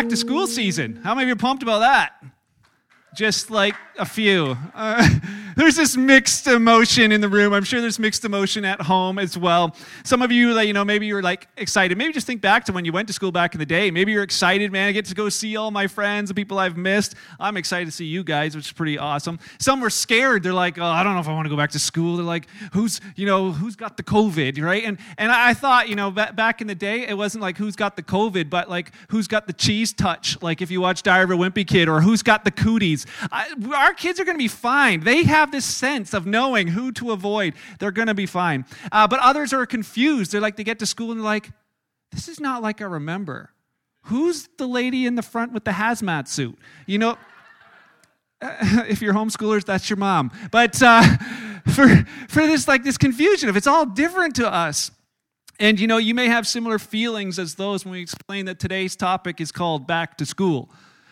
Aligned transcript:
back 0.00 0.08
to 0.08 0.16
school 0.16 0.46
season. 0.46 0.98
How 1.04 1.14
many 1.14 1.24
of 1.24 1.28
you 1.28 1.34
are 1.34 1.36
pumped 1.36 1.62
about 1.62 1.80
that? 1.80 2.24
Just 3.14 3.50
like 3.50 3.74
a 3.98 4.06
few. 4.06 4.56
Uh, 4.74 5.06
there's 5.60 5.76
this 5.76 5.94
mixed 5.94 6.46
emotion 6.46 7.12
in 7.12 7.20
the 7.20 7.28
room. 7.28 7.52
I'm 7.52 7.64
sure 7.64 7.82
there's 7.82 7.98
mixed 7.98 8.24
emotion 8.24 8.64
at 8.64 8.80
home 8.80 9.18
as 9.18 9.36
well. 9.36 9.76
Some 10.04 10.22
of 10.22 10.32
you, 10.32 10.58
you 10.58 10.72
know, 10.72 10.86
maybe 10.86 11.06
you're 11.06 11.20
like 11.22 11.48
excited. 11.58 11.98
Maybe 11.98 12.14
just 12.14 12.26
think 12.26 12.40
back 12.40 12.64
to 12.64 12.72
when 12.72 12.86
you 12.86 12.92
went 12.92 13.08
to 13.08 13.12
school 13.12 13.30
back 13.30 13.54
in 13.54 13.58
the 13.58 13.66
day. 13.66 13.90
Maybe 13.90 14.10
you're 14.10 14.22
excited, 14.22 14.72
man. 14.72 14.88
I 14.88 14.92
get 14.92 15.04
to 15.04 15.14
go 15.14 15.28
see 15.28 15.58
all 15.58 15.70
my 15.70 15.86
friends, 15.86 16.28
the 16.28 16.34
people 16.34 16.58
I've 16.58 16.78
missed. 16.78 17.14
I'm 17.38 17.58
excited 17.58 17.84
to 17.84 17.92
see 17.92 18.06
you 18.06 18.24
guys, 18.24 18.56
which 18.56 18.66
is 18.66 18.72
pretty 18.72 18.96
awesome. 18.96 19.38
Some 19.58 19.82
were 19.82 19.90
scared. 19.90 20.42
They're 20.42 20.54
like, 20.54 20.78
oh, 20.78 20.82
I 20.82 21.02
don't 21.02 21.12
know 21.12 21.20
if 21.20 21.28
I 21.28 21.34
want 21.34 21.44
to 21.44 21.50
go 21.50 21.58
back 21.58 21.72
to 21.72 21.78
school. 21.78 22.16
They're 22.16 22.24
like, 22.24 22.46
who's, 22.72 23.02
you 23.14 23.26
know, 23.26 23.52
who's 23.52 23.76
got 23.76 23.98
the 23.98 24.02
COVID, 24.02 24.62
right? 24.62 24.84
And 24.84 24.96
and 25.18 25.30
I 25.30 25.52
thought, 25.52 25.90
you 25.90 25.94
know, 25.94 26.10
back 26.10 26.62
in 26.62 26.68
the 26.68 26.74
day, 26.74 27.06
it 27.06 27.18
wasn't 27.18 27.42
like 27.42 27.58
who's 27.58 27.76
got 27.76 27.96
the 27.96 28.02
COVID, 28.02 28.48
but 28.48 28.70
like 28.70 28.92
who's 29.10 29.28
got 29.28 29.46
the 29.46 29.52
cheese 29.52 29.92
touch, 29.92 30.40
like 30.40 30.62
if 30.62 30.70
you 30.70 30.80
watch 30.80 31.02
Diary 31.02 31.24
of 31.24 31.30
a 31.32 31.34
Wimpy 31.34 31.66
Kid, 31.66 31.86
or 31.86 32.00
who's 32.00 32.22
got 32.22 32.44
the 32.44 32.50
cooties. 32.50 33.04
I, 33.30 33.54
our 33.74 33.92
kids 33.92 34.18
are 34.20 34.24
going 34.24 34.36
to 34.36 34.42
be 34.42 34.48
fine. 34.48 35.00
They 35.00 35.24
have 35.24 35.49
this 35.50 35.64
sense 35.64 36.14
of 36.14 36.26
knowing 36.26 36.68
who 36.68 36.92
to 36.92 37.12
avoid. 37.12 37.54
They're 37.78 37.90
going 37.90 38.08
to 38.08 38.14
be 38.14 38.26
fine. 38.26 38.64
Uh, 38.90 39.06
but 39.06 39.20
others 39.20 39.52
are 39.52 39.66
confused. 39.66 40.32
They're 40.32 40.40
like, 40.40 40.56
they 40.56 40.64
get 40.64 40.78
to 40.80 40.86
school 40.86 41.10
and 41.10 41.20
they're 41.20 41.24
like, 41.24 41.50
this 42.12 42.28
is 42.28 42.40
not 42.40 42.62
like 42.62 42.80
I 42.80 42.84
remember. 42.84 43.50
Who's 44.04 44.48
the 44.56 44.66
lady 44.66 45.06
in 45.06 45.14
the 45.14 45.22
front 45.22 45.52
with 45.52 45.64
the 45.64 45.72
hazmat 45.72 46.28
suit? 46.28 46.58
You 46.86 46.98
know, 46.98 47.18
if 48.42 49.02
you're 49.02 49.14
homeschoolers, 49.14 49.64
that's 49.64 49.88
your 49.90 49.98
mom. 49.98 50.30
But 50.50 50.82
uh, 50.82 51.02
for, 51.74 51.88
for 52.28 52.46
this, 52.46 52.66
like 52.66 52.84
this 52.84 52.98
confusion 52.98 53.48
if 53.48 53.56
it's 53.56 53.66
all 53.66 53.86
different 53.86 54.36
to 54.36 54.52
us. 54.52 54.90
And 55.58 55.78
you 55.78 55.86
know, 55.86 55.98
you 55.98 56.14
may 56.14 56.26
have 56.26 56.46
similar 56.46 56.78
feelings 56.78 57.38
as 57.38 57.56
those 57.56 57.84
when 57.84 57.92
we 57.92 58.00
explain 58.00 58.46
that 58.46 58.58
today's 58.58 58.96
topic 58.96 59.40
is 59.42 59.52
called 59.52 59.86
back 59.86 60.16
to 60.18 60.26
school. 60.26 60.70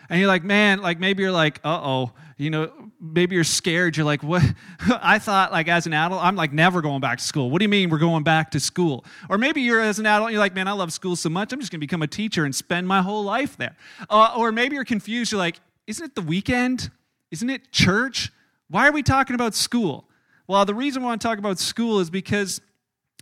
And 0.09 0.19
you're 0.19 0.27
like, 0.27 0.43
man, 0.43 0.81
like 0.81 0.99
maybe 0.99 1.21
you're 1.21 1.31
like, 1.31 1.59
uh 1.63 1.79
oh, 1.83 2.11
you 2.39 2.49
know, 2.49 2.71
maybe 3.01 3.35
you're 3.35 3.43
scared. 3.43 3.97
You're 3.97 4.05
like, 4.05 4.23
what? 4.23 4.41
I 5.01 5.19
thought, 5.19 5.51
like, 5.51 5.67
as 5.67 5.85
an 5.85 5.93
adult, 5.93 6.23
I'm 6.23 6.37
like 6.37 6.53
never 6.53 6.81
going 6.81 7.01
back 7.01 7.17
to 7.17 7.23
school. 7.23 7.51
What 7.51 7.59
do 7.59 7.65
you 7.65 7.69
mean 7.69 7.89
we're 7.89 7.97
going 7.97 8.23
back 8.23 8.51
to 8.51 8.61
school? 8.61 9.03
Or 9.29 9.37
maybe 9.37 9.61
you're 9.61 9.81
as 9.81 9.99
an 9.99 10.05
adult, 10.05 10.31
you're 10.31 10.39
like, 10.39 10.55
man, 10.55 10.69
I 10.69 10.71
love 10.71 10.93
school 10.93 11.17
so 11.17 11.27
much, 11.27 11.51
I'm 11.51 11.59
just 11.59 11.69
going 11.69 11.79
to 11.79 11.85
become 11.85 12.01
a 12.01 12.07
teacher 12.07 12.45
and 12.45 12.55
spend 12.55 12.87
my 12.87 13.01
whole 13.01 13.23
life 13.23 13.57
there. 13.57 13.75
Uh, 14.09 14.33
or 14.37 14.53
maybe 14.53 14.75
you're 14.75 14.85
confused. 14.85 15.33
You're 15.33 15.39
like, 15.39 15.59
isn't 15.85 16.03
it 16.03 16.15
the 16.15 16.21
weekend? 16.21 16.89
Isn't 17.29 17.49
it 17.49 17.73
church? 17.73 18.31
Why 18.69 18.87
are 18.87 18.93
we 18.93 19.03
talking 19.03 19.35
about 19.35 19.53
school? 19.53 20.05
Well, 20.47 20.63
the 20.63 20.73
reason 20.73 21.01
we 21.01 21.07
want 21.07 21.21
to 21.21 21.27
talk 21.27 21.39
about 21.39 21.59
school 21.59 21.99
is 21.99 22.09
because 22.09 22.61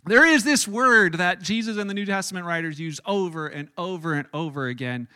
there 0.06 0.24
is 0.24 0.44
this 0.44 0.68
word 0.68 1.14
that 1.14 1.42
Jesus 1.42 1.76
and 1.76 1.90
the 1.90 1.94
New 1.94 2.06
Testament 2.06 2.46
writers 2.46 2.78
use 2.78 3.00
over 3.04 3.48
and 3.48 3.68
over 3.76 4.14
and 4.14 4.28
over 4.32 4.68
again 4.68 5.08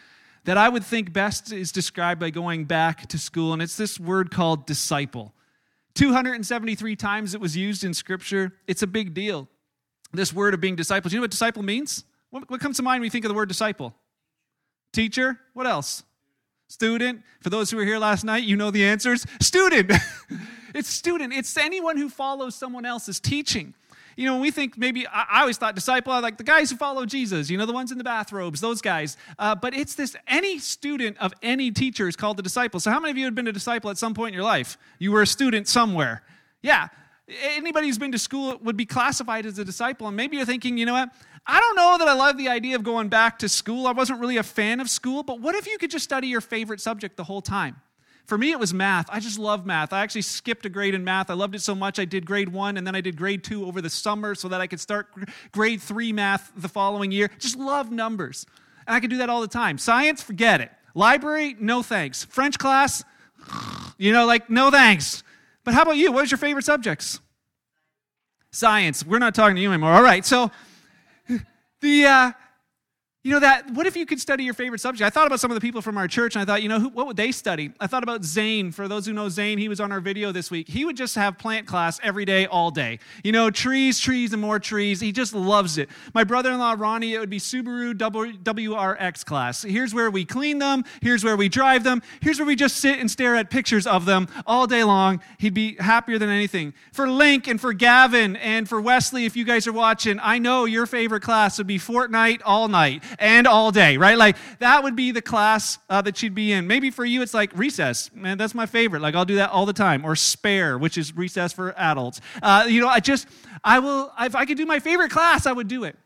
that 0.45 0.59
I 0.59 0.69
would 0.69 0.85
think 0.85 1.12
best 1.12 1.53
is 1.53 1.71
described 1.71 2.21
by 2.21 2.31
going 2.31 2.65
back 2.65 3.07
to 3.09 3.19
school, 3.19 3.53
and 3.53 3.62
it's 3.62 3.77
this 3.77 4.01
word 4.01 4.31
called 4.31 4.67
disciple. 4.67 5.33
273 5.95 6.97
times 6.97 7.35
it 7.35 7.41
was 7.41 7.57
used 7.57 7.85
in 7.85 7.95
Scripture. 7.95 8.53
It's 8.67 8.83
a 8.83 8.87
big 8.87 9.15
deal. 9.15 9.48
This 10.13 10.33
word 10.33 10.55
of 10.55 10.61
being 10.61 10.77
disciples. 10.77 11.13
You 11.13 11.19
know 11.19 11.23
what 11.23 11.31
disciple 11.31 11.63
means? 11.63 12.05
What, 12.31 12.51
what 12.51 12.61
comes 12.61 12.77
to 12.79 12.83
mind 12.83 13.01
when 13.01 13.07
you 13.07 13.11
think 13.11 13.25
of 13.25 13.29
the 13.29 13.35
word 13.35 13.48
disciple? 13.48 13.95
Teacher? 14.93 15.39
What 15.55 15.67
else? 15.67 16.03
Student? 16.69 17.23
For 17.41 17.51
those 17.51 17.70
who 17.70 17.77
were 17.77 17.85
here 17.85 17.98
last 17.98 18.25
night, 18.25 18.45
you 18.45 18.57
know 18.57 18.70
the 18.70 18.85
answers. 18.85 19.27
Student! 19.41 19.93
it's 20.75 20.89
student. 20.89 21.33
It's 21.33 21.57
anyone 21.57 21.97
who 21.98 22.09
follows 22.09 22.55
someone 22.55 22.87
else's 22.87 23.20
teaching. 23.20 23.75
You 24.17 24.27
know, 24.27 24.39
we 24.39 24.51
think 24.51 24.77
maybe, 24.77 25.07
I, 25.07 25.25
I 25.31 25.41
always 25.41 25.59
thought 25.59 25.75
disciple, 25.75 26.13
like 26.21 26.37
the 26.37 26.45
guys 26.45 26.71
who 26.71 26.77
follow 26.77 27.07
Jesus, 27.07 27.51
you 27.51 27.59
know, 27.59 27.67
the 27.67 27.73
ones 27.73 27.93
in 27.93 27.99
the 27.99 28.05
bathrobes, 28.05 28.61
those 28.61 28.81
guys. 28.81 29.17
Uh, 29.39 29.55
but 29.55 29.75
it's 29.75 29.95
this, 29.95 30.17
any 30.27 30.59
student 30.59 31.17
of 31.19 31.33
any 31.42 31.70
teacher 31.70 32.09
is 32.09 32.17
called 32.17 32.39
a 32.39 32.42
disciple. 32.42 32.81
So 32.81 32.91
how 32.91 33.01
many 33.01 33.11
of 33.11 33.19
you 33.19 33.25
have 33.25 33.35
been 33.35 33.48
a 33.48 33.53
disciple 33.53 33.91
at 33.91 33.98
some 33.98 34.14
point 34.14 34.29
in 34.29 34.35
your 34.35 34.45
life? 34.45 34.79
You 34.98 35.13
were 35.13 35.23
a 35.23 35.27
student 35.27 35.69
somewhere. 35.69 36.23
Yeah. 36.63 36.89
Anybody 37.29 37.86
who's 37.86 37.98
been 37.98 38.13
to 38.13 38.19
school 38.19 38.59
would 38.63 38.77
be 38.77 38.86
classified 38.86 39.47
as 39.47 39.59
a 39.59 39.64
disciple. 39.64 40.09
And 40.09 40.17
maybe 40.17 40.36
you're 40.36 40.47
thinking, 40.47 40.77
you 40.77 40.86
know 40.86 40.95
what? 40.95 41.11
I 41.47 41.59
don't 41.59 41.77
know 41.77 41.97
that 41.98 42.09
I 42.09 42.13
love 42.15 42.36
the 42.36 42.48
idea 42.48 42.77
of 42.77 42.85
going 42.85 43.09
back 43.09 43.39
to 43.41 43.48
school. 43.48 43.86
I 43.86 43.92
wasn't 43.92 44.20
really 44.20 44.36
a 44.36 44.42
fan 44.42 44.79
of 44.81 44.89
school, 44.89 45.23
but 45.23 45.41
what 45.41 45.55
if 45.55 45.67
you 45.67 45.77
could 45.79 45.91
just 45.91 46.05
study 46.05 46.29
your 46.29 46.41
favorite 46.41 46.81
subject 46.81 47.17
the 47.17 47.25
whole 47.25 47.42
time? 47.42 47.77
For 48.27 48.39
me, 48.39 48.53
it 48.53 48.59
was 48.59 48.73
math. 48.73 49.07
I 49.11 49.21
just 49.21 49.39
love 49.39 49.67
math. 49.67 49.93
I 49.93 50.01
actually 50.01 50.23
skipped 50.23 50.65
a 50.65 50.69
grade 50.69 50.95
in 50.95 51.05
math. 51.05 51.29
I 51.29 51.35
loved 51.35 51.55
it 51.55 51.61
so 51.61 51.75
much, 51.75 51.99
I 51.99 52.05
did 52.05 52.25
grade 52.25 52.49
one 52.49 52.77
and 52.77 52.87
then 52.87 52.95
I 52.95 53.01
did 53.01 53.17
grade 53.17 53.45
two 53.45 53.67
over 53.67 53.81
the 53.81 53.91
summer 53.91 54.35
so 54.35 54.49
that 54.49 54.61
I 54.61 54.67
could 54.67 54.81
start 54.81 55.09
grade 55.53 55.83
three 55.83 56.13
math 56.13 56.53
the 56.57 56.69
following 56.69 57.11
year. 57.11 57.31
Just 57.39 57.57
love 57.57 57.91
numbers. 57.91 58.47
And 58.87 58.95
I 58.95 59.01
could 59.01 59.11
do 59.11 59.19
that 59.19 59.29
all 59.29 59.41
the 59.41 59.49
time. 59.49 59.79
Science, 59.79 60.23
forget 60.23 60.61
it. 60.61 60.71
Library, 60.95 61.57
no 61.59 61.83
thanks. 61.83 62.25
French 62.25 62.59
class, 62.59 63.03
you 63.99 64.13
know, 64.13 64.27
like, 64.27 64.51
no 64.51 64.71
thanks. 64.71 65.23
But 65.65 65.75
how 65.75 65.83
about 65.83 65.97
you? 65.97 66.13
What 66.13 66.23
was 66.23 66.31
your 66.31 66.39
favorite 66.39 66.65
subjects? 66.65 67.21
Science. 68.51 69.05
We're 69.05 69.19
not 69.19 69.35
talking 69.35 69.57
to 69.57 69.63
you 69.63 69.71
anymore. 69.71 69.93
All 69.93 70.03
right. 70.03 70.25
So, 70.25 70.51
the, 71.81 72.05
uh, 72.05 72.33
you 73.25 73.31
know 73.31 73.39
that, 73.39 73.71
what 73.71 73.87
if 73.87 73.97
you 73.97 74.05
could 74.05 74.21
study 74.21 74.43
your 74.43 74.55
favorite 74.55 74.81
subject? 74.81 75.07
I 75.07 75.11
thought 75.11 75.29
about 75.29 75.39
some 75.39 75.53
of 75.53 75.55
the 75.55 75.61
people 75.61 75.81
from 75.81 75.97
our 75.97 76.09
church 76.09 76.35
and 76.35 76.43
I 76.43 76.45
thought, 76.45 76.61
you 76.61 76.69
know, 76.69 76.81
who, 76.81 76.89
what 76.89 77.07
would 77.07 77.17
they 77.17 77.31
study? 77.31 77.71
I 77.79 77.87
thought 77.87 78.03
about 78.03 78.25
Zane. 78.25 78.73
For 78.73 78.89
those 78.89 79.07
who 79.07 79.13
know 79.13 79.29
Zane, 79.29 79.59
he 79.59 79.69
was 79.69 79.79
on 79.79 79.93
our 79.93 80.01
video 80.01 80.33
this 80.33 80.51
week. 80.51 80.69
He 80.69 80.85
would 80.85 80.97
just 80.97 81.15
have 81.15 81.39
plant 81.39 81.69
class 81.69 82.01
every 82.03 82.25
day, 82.25 82.47
all 82.47 82.73
day. 82.73 82.99
You 83.23 83.31
know, 83.31 83.49
trees, 83.49 84.01
trees, 84.01 84.33
and 84.33 84.43
more 84.43 84.59
trees. 84.59 85.01
He 85.01 85.13
just 85.13 85.35
loves 85.35 85.79
it. 85.79 85.89
My 86.15 86.25
brother 86.25 86.51
in 86.51 86.59
law, 86.59 86.75
Ronnie, 86.77 87.15
it 87.15 87.21
would 87.21 87.31
be 87.31 87.39
Subaru 87.39 87.95
WRX 87.95 89.25
class. 89.25 89.63
Here's 89.63 89.95
where 89.95 90.11
we 90.11 90.25
clean 90.25 90.59
them. 90.59 90.83
Here's 91.01 91.23
where 91.23 91.37
we 91.37 91.49
drive 91.49 91.85
them. 91.85 92.03
Here's 92.21 92.41
where 92.41 92.47
we 92.47 92.57
just 92.57 92.79
sit 92.79 92.99
and 92.99 93.09
stare 93.09 93.37
at 93.37 93.51
pictures 93.51 93.87
of 93.87 94.05
them 94.05 94.27
all 94.49 94.67
day 94.67 94.83
long. 94.83 95.23
He'd 95.39 95.55
be 95.55 95.77
happier 95.77 96.19
than 96.19 96.29
anything. 96.29 96.75
For 96.93 97.09
Link 97.09 97.47
and 97.47 97.61
for 97.61 97.73
Gavin 97.73 98.35
and 98.35 98.69
for 98.69 98.81
Wesley, 98.81 99.27
if 99.27 99.37
you 99.37 99.45
guys 99.45 99.69
are 99.69 99.73
watching, 99.73 100.19
I 100.21 100.41
know 100.41 100.65
your 100.65 100.87
favorite 100.87 101.23
class 101.23 101.59
would 101.59 101.69
be 101.69 101.79
Fortnite 101.79 102.41
all 102.45 102.67
night 102.67 103.05
and 103.18 103.46
all 103.46 103.70
day, 103.70 103.96
right? 103.96 104.17
Like 104.17 104.36
that 104.58 104.83
would 104.83 104.96
be 104.96 105.11
the 105.12 105.23
class 105.23 105.78
uh, 105.89 106.02
that 106.02 106.23
you'd 106.23 106.34
be 106.34 106.52
in. 106.52 106.67
Maybe 106.67 106.90
for 106.90 107.05
you, 107.05 107.23
it's 107.23 107.34
like 107.34 107.56
recess. 107.56 108.11
Man, 108.14 108.39
that's 108.39 108.55
my 108.55 108.67
favorite. 108.67 109.00
Like 109.00 109.14
I'll 109.14 109.24
do 109.24 109.36
that 109.36 109.50
all 109.50 109.67
the 109.67 109.73
time. 109.73 110.05
Or 110.05 110.17
spare, 110.17 110.78
which 110.78 110.98
is 110.98 111.17
recess 111.17 111.52
for 111.52 111.74
adults. 111.78 112.20
Uh, 112.42 112.67
you 112.68 112.80
know, 112.80 112.89
I 112.89 113.00
just, 113.00 113.27
I 113.64 113.78
will, 113.78 114.12
if 114.20 114.34
I 114.34 114.45
could 114.45 114.56
do 114.56 114.67
my 114.67 114.78
favorite 114.78 115.11
class, 115.11 115.46
I 115.46 115.52
would 115.52 115.68
do 115.68 115.84
it. 115.84 115.96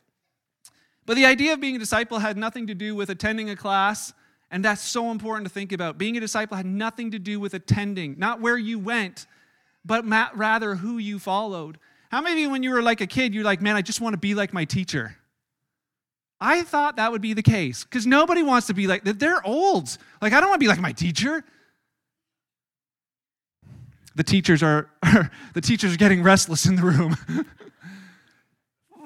But 1.07 1.15
the 1.15 1.25
idea 1.25 1.53
of 1.53 1.61
being 1.61 1.77
a 1.77 1.79
disciple 1.79 2.19
had 2.19 2.37
nothing 2.37 2.67
to 2.67 2.75
do 2.75 2.95
with 2.95 3.11
attending 3.11 3.49
a 3.51 3.57
class. 3.57 4.13
And 4.51 4.65
that's 4.65 4.83
so 4.83 5.11
important 5.11 5.47
to 5.47 5.53
think 5.53 5.73
about. 5.73 5.99
Being 5.99 6.17
a 6.17 6.21
disciple 6.21 6.57
had 6.57 6.67
nothing 6.67 7.13
to 7.13 7.19
do 7.19 7.41
with 7.41 7.55
attending, 7.55 8.17
not 8.19 8.41
where 8.41 8.57
you 8.57 8.79
went, 8.79 9.27
but 9.85 10.05
rather 10.37 10.77
who 10.77 10.99
you 10.99 11.19
followed. 11.19 11.79
How 12.11 12.21
many 12.21 12.47
when 12.47 12.63
you 12.63 12.71
were 12.71 12.83
like 12.83 13.01
a 13.01 13.07
kid, 13.07 13.35
you're 13.35 13.45
like, 13.45 13.61
man, 13.61 13.77
I 13.77 13.83
just 13.83 14.01
want 14.01 14.15
to 14.15 14.19
be 14.19 14.35
like 14.35 14.53
my 14.53 14.65
teacher? 14.65 15.17
I 16.41 16.63
thought 16.63 16.97
that 16.97 17.13
would 17.13 17.23
be 17.23 17.33
the 17.33 17.43
case 17.43 17.85
because 17.85 18.07
nobody 18.07 18.43
wants 18.43 18.67
to 18.67 18.75
be 18.75 18.87
like, 18.87 19.05
they're 19.05 19.45
old. 19.47 19.97
Like, 20.21 20.33
I 20.33 20.41
don't 20.41 20.51
want 20.51 20.61
to 20.61 20.65
be 20.65 20.69
like 20.69 20.81
my 20.81 20.93
teacher. 20.93 21.45
The 24.17 24.25
teachers 24.25 24.63
are, 24.63 24.91
the 25.55 25.61
teachers 25.61 25.95
are 25.95 25.99
getting 25.99 26.23
restless 26.23 26.67
in 26.67 26.77
the 26.77 26.83
room. 26.83 27.17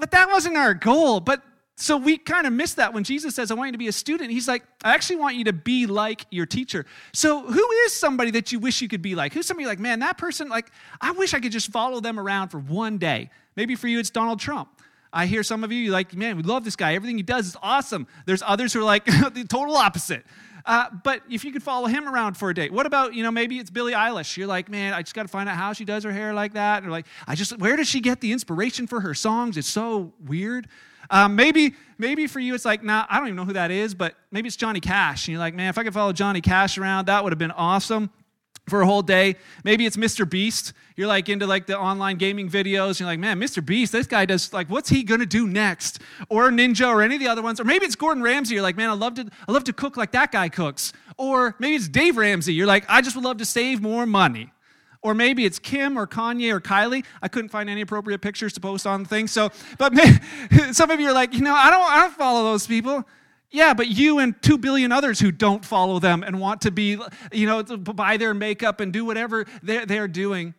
but 0.01 0.11
that 0.11 0.29
wasn't 0.29 0.57
our 0.57 0.75
goal. 0.75 1.21
But 1.21 1.43
so 1.77 1.97
we 1.97 2.19
kind 2.19 2.47
of 2.47 2.53
missed 2.53 2.77
that 2.77 2.93
when 2.93 3.05
Jesus 3.05 3.35
says, 3.35 3.51
I 3.51 3.55
want 3.55 3.69
you 3.69 3.73
to 3.73 3.79
be 3.79 3.89
a 3.89 3.93
student. 3.93 4.31
He's 4.31 4.47
like, 4.47 4.65
I 4.85 4.93
actually 4.93 5.17
want 5.17 5.37
you 5.37 5.45
to 5.45 5.53
be 5.53 5.87
like 5.87 6.27
your 6.31 6.47
teacher. 6.47 6.85
So 7.15 7.41
who 7.41 7.71
is 7.87 7.95
somebody 7.95 8.33
that 8.33 8.53
you 8.53 8.59
wish 8.59 8.83
you 8.83 8.89
could 8.89 9.03
be 9.03 9.15
like? 9.15 9.33
Who's 9.33 9.47
somebody 9.47 9.67
like, 9.67 9.79
man, 9.79 10.01
that 10.01 10.19
person, 10.19 10.49
like, 10.49 10.71
I 11.01 11.13
wish 11.13 11.33
I 11.33 11.41
could 11.41 11.53
just 11.53 11.71
follow 11.71 12.01
them 12.01 12.21
around 12.21 12.49
for 12.49 12.59
one 12.59 12.99
day. 12.99 13.31
Maybe 13.57 13.77
for 13.77 13.89
you, 13.89 13.99
it's 13.99 14.11
Donald 14.11 14.41
Trump. 14.41 14.80
I 15.13 15.27
hear 15.27 15.43
some 15.43 15.65
of 15.65 15.73
you, 15.73 15.91
like, 15.91 16.15
man, 16.15 16.37
we 16.37 16.43
love 16.43 16.65
this 16.65 16.77
guy. 16.77 16.95
Everything 16.95 17.17
he 17.17 17.23
does 17.23 17.47
is 17.47 17.57
awesome. 17.63 18.07
There's 18.27 18.43
others 18.45 18.73
who 18.73 18.81
are 18.81 18.85
like 18.85 19.05
the 19.35 19.45
total 19.49 19.77
opposite. 19.77 20.25
Uh, 20.65 20.87
but 21.03 21.23
if 21.31 21.45
you 21.45 21.53
could 21.53 21.63
follow 21.63 21.87
him 21.87 22.09
around 22.09 22.37
for 22.37 22.51
a 22.51 22.55
day, 22.55 22.69
what 22.69 22.87
about, 22.87 23.15
you 23.15 23.23
know, 23.23 23.31
maybe 23.31 23.59
it's 23.59 23.71
Billie 23.71 23.95
Eilish. 23.95 24.37
You're 24.37 24.47
like, 24.47 24.69
man, 24.69 24.93
I 24.93 25.03
just 25.03 25.15
got 25.15 25.23
to 25.23 25.29
find 25.29 25.49
out 25.49 25.57
how 25.57 25.73
she 25.73 25.85
does 25.85 26.05
her 26.05 26.13
hair 26.13 26.35
like 26.35 26.53
that. 26.53 26.85
Or 26.85 26.91
like, 26.91 27.07
I 27.27 27.35
just, 27.35 27.59
where 27.59 27.77
does 27.77 27.89
she 27.89 28.01
get 28.01 28.21
the 28.21 28.33
inspiration 28.33 28.87
for 28.87 29.01
her 29.01 29.15
songs? 29.15 29.57
It's 29.57 29.69
so 29.69 30.13
weird. 30.25 30.69
Um, 31.09 31.35
maybe, 31.35 31.75
maybe 31.99 32.27
for 32.27 32.39
you, 32.39 32.55
it's 32.55 32.65
like, 32.65 32.85
nah, 32.85 33.07
I 33.09 33.19
don't 33.19 33.29
even 33.29 33.37
know 33.37 33.45
who 33.45 33.55
that 33.55 33.71
is, 33.71 33.95
but 33.95 34.15
maybe 34.31 34.47
it's 34.47 34.57
Johnny 34.57 34.81
Cash. 34.81 35.27
And 35.27 35.33
you're 35.33 35.41
like, 35.41 35.55
man, 35.55 35.71
if 35.71 35.79
I 35.79 35.83
could 35.83 35.95
follow 35.95 36.13
Johnny 36.13 36.41
Cash 36.41 36.79
around, 36.79 37.07
that 37.07 37.25
would 37.25 37.33
have 37.33 37.39
been 37.39 37.51
awesome 37.51 38.11
for 38.71 38.81
a 38.81 38.87
whole 38.87 39.03
day. 39.03 39.37
Maybe 39.65 39.85
it's 39.85 39.97
Mr. 39.97 40.29
Beast. 40.29 40.73
You're 40.97 41.09
like 41.09 41.29
into 41.29 41.47
like 41.47 41.67
the 41.67 41.79
online 41.79 42.17
gaming 42.17 42.49
videos. 42.49 42.99
You're 43.01 43.07
like, 43.07 43.19
man, 43.19 43.39
Mr. 43.39 43.65
Beast, 43.65 43.93
this 43.93 44.07
guy 44.07 44.25
does 44.25 44.53
like, 44.53 44.71
what's 44.71 44.89
he 44.89 45.03
gonna 45.03 45.27
do 45.27 45.47
next? 45.47 46.01
Or 46.29 46.51
Ninja 46.51 46.89
or 46.89 47.03
any 47.03 47.17
of 47.17 47.21
the 47.21 47.29
other 47.29 47.43
ones. 47.43 47.61
Or 47.61 47.65
maybe 47.65 47.85
it's 47.85 47.97
Gordon 47.97 48.23
Ramsay. 48.23 48.55
You're 48.55 48.63
like, 48.63 48.77
man, 48.77 48.89
I 48.89 48.95
love 48.95 49.15
to, 49.15 49.29
I 49.47 49.53
love 49.53 49.65
to 49.65 49.73
cook 49.73 49.97
like 49.97 50.13
that 50.13 50.33
guy 50.33 50.49
cooks. 50.49 50.93
Or 51.19 51.55
maybe 51.59 51.77
it's 51.77 51.89
Dave 51.89 52.17
Ramsey. 52.17 52.55
You're 52.55 52.67
like, 52.67 52.85
I 52.89 53.03
just 53.03 53.17
would 53.17 53.25
love 53.25 53.37
to 53.39 53.45
save 53.45 53.83
more 53.83 54.07
money. 54.07 54.53
Or 55.03 55.15
maybe 55.15 55.45
it's 55.47 55.59
Kim 55.59 55.99
or 55.99 56.07
Kanye 56.07 56.53
or 56.53 56.61
Kylie. 56.61 57.05
I 57.23 57.29
couldn't 57.29 57.49
find 57.49 57.71
any 57.71 57.81
appropriate 57.81 58.21
pictures 58.21 58.53
to 58.55 58.61
post 58.61 58.87
on 58.87 59.05
things. 59.05 59.33
So, 59.33 59.51
but 59.79 59.93
maybe, 59.93 60.19
some 60.73 60.91
of 60.91 61.01
you 61.01 61.09
are 61.09 61.13
like, 61.13 61.35
you 61.35 61.41
know, 61.41 61.55
I 61.55 61.71
don't, 61.71 61.91
I 61.91 62.01
don't 62.01 62.15
follow 62.15 62.45
those 62.45 62.67
people. 62.67 63.05
Yeah, 63.51 63.75
but 63.75 63.89
you 63.89 64.21
and 64.21 64.41
two 64.43 64.59
billion 64.59 64.93
others 64.93 65.19
who 65.19 65.33
don't 65.33 65.65
follow 65.65 65.99
them 65.99 66.23
and 66.23 66.41
want 66.41 66.61
to 66.63 66.71
be, 66.71 66.99
you 67.33 67.47
know, 67.47 67.63
buy 67.63 68.17
their 68.17 68.33
makeup 68.33 68.81
and 68.81 68.93
do 68.93 69.05
whatever 69.05 69.45
they're, 69.63 69.87
they're 69.87 70.09
doing. 70.09 70.55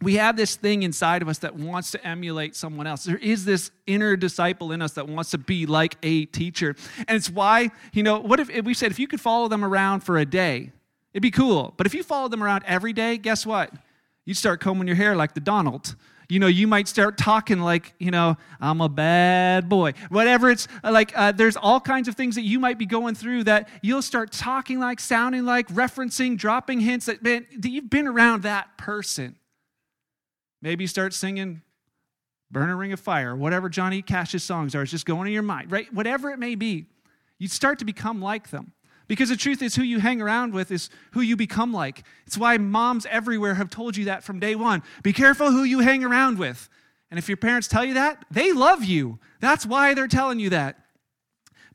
We 0.00 0.14
have 0.14 0.36
this 0.36 0.56
thing 0.56 0.82
inside 0.82 1.22
of 1.22 1.28
us 1.28 1.38
that 1.38 1.56
wants 1.56 1.90
to 1.90 2.06
emulate 2.06 2.56
someone 2.56 2.86
else. 2.86 3.04
There 3.04 3.18
is 3.18 3.44
this 3.44 3.70
inner 3.86 4.16
disciple 4.16 4.72
in 4.72 4.80
us 4.80 4.92
that 4.92 5.08
wants 5.08 5.30
to 5.32 5.38
be 5.38 5.66
like 5.66 5.96
a 6.02 6.24
teacher. 6.26 6.74
And 7.06 7.16
it's 7.16 7.28
why, 7.28 7.70
you 7.92 8.02
know, 8.02 8.18
what 8.20 8.40
if, 8.40 8.48
if 8.48 8.64
we 8.64 8.74
said 8.74 8.92
if 8.92 8.98
you 8.98 9.08
could 9.08 9.20
follow 9.20 9.48
them 9.48 9.64
around 9.64 10.00
for 10.00 10.16
a 10.16 10.24
day, 10.24 10.72
it'd 11.12 11.22
be 11.22 11.30
cool. 11.30 11.74
But 11.76 11.86
if 11.86 11.94
you 11.94 12.02
follow 12.02 12.28
them 12.28 12.42
around 12.42 12.64
every 12.66 12.92
day, 12.92 13.18
guess 13.18 13.44
what? 13.44 13.72
You'd 14.24 14.36
start 14.36 14.60
combing 14.60 14.86
your 14.86 14.96
hair 14.96 15.16
like 15.16 15.34
the 15.34 15.40
Donald 15.40 15.96
you 16.30 16.38
know, 16.38 16.46
you 16.46 16.66
might 16.66 16.88
start 16.88 17.18
talking 17.18 17.60
like, 17.60 17.94
you 17.98 18.10
know, 18.10 18.36
I'm 18.60 18.80
a 18.80 18.88
bad 18.88 19.68
boy. 19.68 19.94
Whatever 20.08 20.50
it's 20.50 20.68
like, 20.84 21.12
uh, 21.16 21.32
there's 21.32 21.56
all 21.56 21.80
kinds 21.80 22.08
of 22.08 22.14
things 22.14 22.36
that 22.36 22.42
you 22.42 22.60
might 22.60 22.78
be 22.78 22.86
going 22.86 23.14
through 23.14 23.44
that 23.44 23.68
you'll 23.82 24.02
start 24.02 24.32
talking 24.32 24.78
like, 24.78 25.00
sounding 25.00 25.44
like, 25.44 25.68
referencing, 25.68 26.36
dropping 26.36 26.80
hints 26.80 27.06
that, 27.06 27.22
man, 27.22 27.46
you've 27.62 27.90
been 27.90 28.06
around 28.06 28.42
that 28.44 28.78
person. 28.78 29.36
Maybe 30.62 30.86
start 30.86 31.14
singing 31.14 31.62
Burn 32.50 32.70
a 32.70 32.76
Ring 32.76 32.92
of 32.92 33.00
Fire, 33.00 33.34
whatever 33.34 33.68
Johnny 33.68 34.02
Cash's 34.02 34.42
songs 34.42 34.74
are. 34.74 34.82
It's 34.82 34.90
just 34.90 35.06
going 35.06 35.26
in 35.26 35.32
your 35.32 35.42
mind, 35.42 35.70
right? 35.70 35.92
Whatever 35.92 36.30
it 36.30 36.38
may 36.38 36.54
be, 36.54 36.86
you 37.38 37.48
start 37.48 37.78
to 37.78 37.84
become 37.84 38.20
like 38.20 38.50
them. 38.50 38.72
Because 39.10 39.28
the 39.28 39.36
truth 39.36 39.60
is, 39.60 39.74
who 39.74 39.82
you 39.82 39.98
hang 39.98 40.22
around 40.22 40.54
with 40.54 40.70
is 40.70 40.88
who 41.10 41.20
you 41.20 41.34
become 41.34 41.72
like. 41.72 42.04
It's 42.28 42.38
why 42.38 42.58
moms 42.58 43.06
everywhere 43.06 43.54
have 43.54 43.68
told 43.68 43.96
you 43.96 44.04
that 44.04 44.22
from 44.22 44.38
day 44.38 44.54
one. 44.54 44.84
Be 45.02 45.12
careful 45.12 45.50
who 45.50 45.64
you 45.64 45.80
hang 45.80 46.04
around 46.04 46.38
with. 46.38 46.68
And 47.10 47.18
if 47.18 47.28
your 47.28 47.36
parents 47.36 47.66
tell 47.66 47.84
you 47.84 47.94
that, 47.94 48.24
they 48.30 48.52
love 48.52 48.84
you. 48.84 49.18
That's 49.40 49.66
why 49.66 49.94
they're 49.94 50.06
telling 50.06 50.38
you 50.38 50.50
that. 50.50 50.78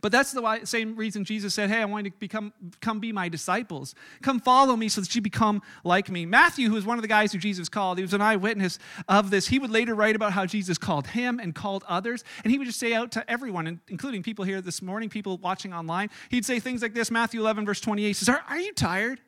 But 0.05 0.11
that's 0.11 0.33
the 0.33 0.59
same 0.65 0.95
reason 0.95 1.25
Jesus 1.25 1.55
said, 1.55 1.71
Hey, 1.71 1.81
I 1.81 1.85
want 1.85 2.05
you 2.05 2.11
to 2.11 2.17
become, 2.17 2.53
come 2.79 2.99
be 2.99 3.11
my 3.11 3.27
disciples. 3.27 3.95
Come 4.21 4.39
follow 4.39 4.75
me 4.75 4.87
so 4.87 5.01
that 5.01 5.15
you 5.15 5.19
become 5.19 5.63
like 5.83 6.11
me. 6.11 6.27
Matthew, 6.27 6.67
who 6.69 6.75
was 6.75 6.85
one 6.85 6.99
of 6.99 7.01
the 7.01 7.07
guys 7.07 7.31
who 7.31 7.39
Jesus 7.39 7.69
called, 7.69 7.97
he 7.97 8.03
was 8.03 8.13
an 8.13 8.21
eyewitness 8.21 8.77
of 9.07 9.31
this. 9.31 9.47
He 9.47 9.57
would 9.57 9.71
later 9.71 9.95
write 9.95 10.15
about 10.15 10.31
how 10.31 10.45
Jesus 10.45 10.77
called 10.77 11.07
him 11.07 11.39
and 11.39 11.55
called 11.55 11.83
others. 11.87 12.23
And 12.43 12.51
he 12.51 12.59
would 12.59 12.67
just 12.67 12.79
say 12.79 12.93
out 12.93 13.13
to 13.13 13.27
everyone, 13.27 13.81
including 13.87 14.21
people 14.21 14.45
here 14.45 14.61
this 14.61 14.79
morning, 14.79 15.09
people 15.09 15.39
watching 15.39 15.73
online, 15.73 16.11
he'd 16.29 16.45
say 16.45 16.59
things 16.59 16.83
like 16.83 16.93
this 16.93 17.09
Matthew 17.09 17.39
11, 17.39 17.65
verse 17.65 17.81
28 17.81 18.13
says, 18.13 18.29
Are, 18.29 18.43
are 18.47 18.59
you 18.59 18.73
tired? 18.73 19.19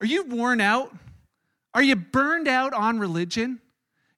Are 0.00 0.06
you 0.06 0.26
worn 0.26 0.60
out? 0.60 0.94
Are 1.74 1.82
you 1.82 1.96
burned 1.96 2.46
out 2.46 2.72
on 2.72 3.00
religion? 3.00 3.60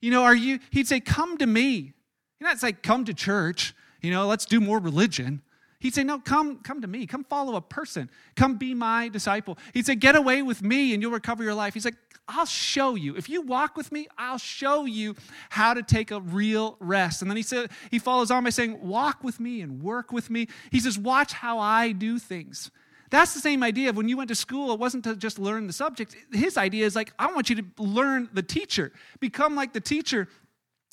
You 0.03 0.11
know, 0.11 0.25
are 0.25 0.37
you, 0.37 0.59
he'd 0.73 0.89
say, 0.89 1.01
Come 1.01 1.39
to 1.39 1.47
me. 1.47 1.95
He'd 2.39 2.45
not 2.45 2.59
say, 2.59 2.73
Come 2.73 3.07
to 3.07 3.15
church 3.15 3.73
you 4.01 4.11
know, 4.11 4.27
let's 4.27 4.47
do 4.47 4.61
more 4.61 4.79
religion. 4.79 5.43
He'd 5.81 5.95
say, 5.95 6.05
No, 6.05 6.19
come, 6.19 6.59
come 6.59 6.81
to 6.81 6.89
me. 6.89 7.07
Come 7.07 7.25
follow 7.25 7.57
a 7.57 7.61
person. 7.61 8.11
Come 8.35 8.57
be 8.57 8.75
my 8.75 9.09
disciple. 9.09 9.59
He'd 9.75 9.87
say, 9.87 9.95
Get 9.95 10.17
away 10.17 10.43
with 10.43 10.63
me 10.63 10.93
and 10.93 11.03
you'll 11.03 11.13
recover 11.13 11.43
your 11.43 11.55
life. 11.55 11.75
He's 11.75 11.85
like, 11.85 11.97
I'll 12.29 12.47
show 12.47 12.95
you. 12.95 13.17
If 13.17 13.29
you 13.29 13.41
walk 13.41 13.77
with 13.77 13.91
me, 13.91 14.07
I'll 14.19 14.39
show 14.39 14.85
you 14.85 15.17
how 15.49 15.73
to 15.73 15.83
take 15.83 16.11
a 16.11 16.21
real 16.21 16.77
rest. 16.79 17.23
And 17.23 17.31
then 17.31 17.39
he 17.39 17.43
said, 17.43 17.71
he 17.91 17.99
follows 17.99 18.31
on 18.31 18.45
by 18.45 18.51
saying, 18.51 18.87
Walk 18.87 19.25
with 19.25 19.41
me 19.41 19.61
and 19.63 19.83
work 19.83 20.13
with 20.13 20.31
me. 20.31 20.49
He 20.71 20.81
says, 20.81 20.99
Watch 20.99 21.33
how 21.33 21.59
I 21.59 21.93
do 21.93 22.19
things. 22.19 22.71
That's 23.11 23.33
the 23.33 23.41
same 23.41 23.63
idea 23.63 23.89
of 23.89 23.97
when 23.97 24.09
you 24.09 24.19
went 24.19 24.29
to 24.29 24.35
school, 24.35 24.71
it 24.73 24.79
wasn't 24.79 25.05
to 25.05 25.17
just 25.17 25.39
learn 25.39 25.67
the 25.67 25.73
subject. 25.73 26.15
His 26.31 26.59
idea 26.59 26.85
is 26.85 26.95
like, 26.95 27.13
I 27.19 27.33
want 27.33 27.49
you 27.49 27.57
to 27.57 27.65
learn 27.79 28.29
the 28.35 28.43
teacher, 28.43 28.93
become 29.19 29.55
like 29.55 29.73
the 29.73 29.81
teacher 29.81 30.29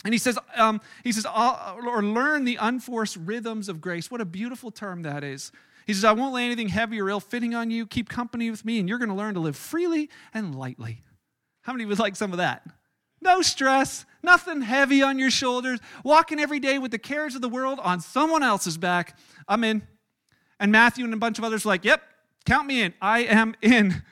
and 0.05 0.13
he 0.13 0.19
says, 0.19 0.37
um, 0.55 0.81
he 1.03 1.11
says, 1.11 1.25
or 1.25 2.03
learn 2.03 2.45
the 2.45 2.57
unforced 2.57 3.17
rhythms 3.17 3.67
of 3.67 3.81
grace. 3.81 4.11
What 4.11 4.21
a 4.21 4.25
beautiful 4.25 4.69
term 4.69 5.01
that 5.01 5.23
is. 5.23 5.51
He 5.87 5.93
says, 5.93 6.05
I 6.05 6.11
won't 6.11 6.33
lay 6.33 6.45
anything 6.45 6.69
heavy 6.69 7.01
or 7.01 7.09
ill 7.09 7.19
fitting 7.19 7.55
on 7.55 7.71
you. 7.71 7.87
Keep 7.87 8.07
company 8.07 8.51
with 8.51 8.63
me, 8.63 8.79
and 8.79 8.87
you're 8.87 8.99
going 8.99 9.09
to 9.09 9.15
learn 9.15 9.33
to 9.33 9.39
live 9.39 9.55
freely 9.57 10.11
and 10.31 10.53
lightly. 10.53 11.01
How 11.63 11.73
many 11.73 11.85
would 11.85 11.97
like 11.97 12.15
some 12.15 12.31
of 12.31 12.37
that? 12.37 12.67
No 13.19 13.41
stress, 13.41 14.05
nothing 14.21 14.61
heavy 14.61 15.01
on 15.01 15.17
your 15.17 15.31
shoulders, 15.31 15.79
walking 16.03 16.39
every 16.39 16.59
day 16.59 16.77
with 16.77 16.91
the 16.91 16.99
cares 16.99 17.33
of 17.33 17.41
the 17.41 17.49
world 17.49 17.79
on 17.81 17.99
someone 17.99 18.43
else's 18.43 18.77
back. 18.77 19.17
I'm 19.47 19.63
in. 19.63 19.81
And 20.59 20.71
Matthew 20.71 21.03
and 21.03 21.13
a 21.15 21.17
bunch 21.17 21.39
of 21.39 21.43
others 21.43 21.65
were 21.65 21.69
like, 21.69 21.83
Yep, 21.83 22.03
count 22.45 22.67
me 22.67 22.83
in. 22.83 22.93
I 23.01 23.21
am 23.21 23.55
in. 23.63 24.03